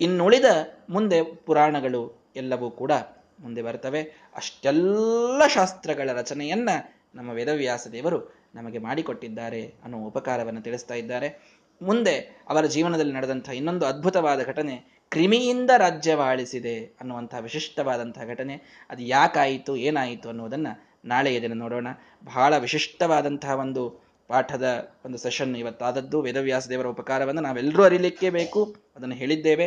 [0.00, 0.44] ಇನ್ನುಳಿದ
[0.90, 2.92] ಮುಂದೆ ಪುರಾಣಗಳು ಎಲ್ಲವೂ ಕೂಡ
[3.40, 4.02] ಮುಂದೆ ಬರ್ತವೆ.
[4.34, 6.68] ಅಷ್ಟೆಲ್ಲ ಶಾಸ್ತ್ರಗಳ ರಚನೆಯನ್ನ
[7.14, 11.60] ನಮ್ಮ ವೇದವ್ಯಾಸ ದೇವರು ನಮಗೆ ಮಾಡಿಕೊಟ್ಟಿದ್ದಾರೆ ಅನ್ನೋ ಉಪಕಾರವನ್ನು ತಿಳಿಸ್ತಾ ಇದ್ದಾರೆ.
[11.82, 18.86] ಮುಂದೆ ಅವರ ಜೀವನದಲ್ಲಿ ನಡೆದಂತಹ ಇನ್ನೊಂದು ಅದ್ಭುತವಾದ ಘಟನೆ ಕ್ರಿಮಿಯಿಂದ ರಾಜ್ಯವಾಳಿಸಿದೆ ಅನ್ನುವಂತಹ ವಿಶಿಷ್ಟವಾದಂತಹ ಘಟನೆ.
[18.90, 21.86] ಅದು ಯಾಕಾಯಿತು, ಏನಾಯಿತು ಅನ್ನುವುದನ್ನು ನಾಳೆಯ ದಿನ ನೋಡೋಣ.
[22.24, 26.20] ಬಹಳ ವಿಶಿಷ್ಟವಾದಂತಹ ಒಂದು ಪಾಠದ ಒಂದು ಸೆಷನ್ ಇವತ್ತಾದದ್ದು.
[26.20, 28.76] ವೇದವ್ಯಾಸ ದೇವರ ಉಪಕಾರವನ್ನು ನಾವೆಲ್ಲರೂ ಅರಿಲಿಕ್ಕೆ ಬೇಕು.
[28.96, 29.64] ಅದನ್ನು ಹೇಳಿದ್ದೇವೆ.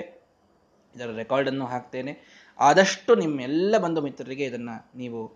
[0.95, 2.17] ಇದರ ರೆಕಾರ್ಡನ್ನು ಹಾಕ್ತೇನೆ.
[2.59, 5.27] ಆದಷ್ಟು ನಿಮ್ಮೆಲ್ಲ ಬಂಧು ಮಿತ್ರರಿಗೆ ಇದನ್ನು ನೀವು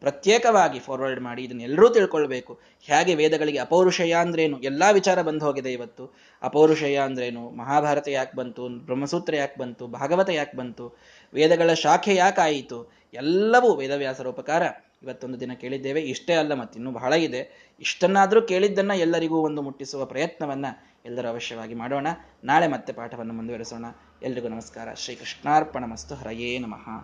[0.00, 2.60] ಪ್ರತ್ಯೇಕವಾಗಿ ಫಾರ್ವರ್ಡ್ ಮಾಡಿ ಇದನ್ನೆಲ್ಲರೂ ತಿಳ್ಕೊಳ್ಬೇಕು.
[2.80, 4.60] ಹೇಗೆ ವೇದಗಳಿಗೆ ಅಪೌರುಷಯ ಅಂದ್ರೇನು?
[4.60, 6.14] ಎಲ್ಲ ವಿಚಾರ ಬಂದು ಹೋಗಿದೆ ಇವತ್ತು.
[6.42, 7.50] ಅಪೌರುಷಯ ಅಂದ್ರೇನು?
[7.50, 8.68] ಮಹಾಭಾರತ ಯಾಕೆ ಬಂತು?
[8.68, 9.86] ಬ್ರಹ್ಮಸೂತ್ರ ಯಾಕೆ ಬಂತು?
[9.86, 10.98] ಭಾಗವತ ಯಾಕೆ ಬಂತು?
[11.34, 12.92] ವೇದಗಳ ಶಾಖೆ ಯಾಕಾಯಿತು?
[13.14, 14.62] ಎಲ್ಲವೂ ವೇದವ್ಯಾಸರ ಉಪಕಾರ.
[15.02, 16.00] ಇವತ್ತೊಂದು ದಿನ ಕೇಳಿದ್ದೇವೆ.
[16.00, 17.63] ಇಷ್ಟೇ ಅಲ್ಲ, ಮತ್ತಿನ್ನೂ ಬಹಳ ಇದೆ.
[17.80, 20.66] ಇಷ್ಟನ್ನಾದರೂ ಕೇಳಿದ್ದನ್ನ ಎಲ್ಲರಿಗೂ ಒಂದು ಮುಟ್ಟಿಸುವ ಪ್ರಯತ್ನವನ್ನ
[21.04, 22.06] ಎಲ್ಲರೂ ಅವಶ್ಯವಾಗಿ ಮಾಡೋಣ.
[22.44, 23.84] ನಾಳೆ ಮತ್ತೆ ಪಾಠವನ್ನು ಮುಂದುವರೆಸೋಣ.
[24.22, 24.94] ಎಲ್ರಿಗೂ ನಮಸ್ಕಾರ.
[24.94, 26.14] ಶ್ರೀ ಕೃಷ್ಣಾರ್ಪಣ ಮಸ್ತು.
[26.14, 27.02] ಹರಯೇ ನಮಃ.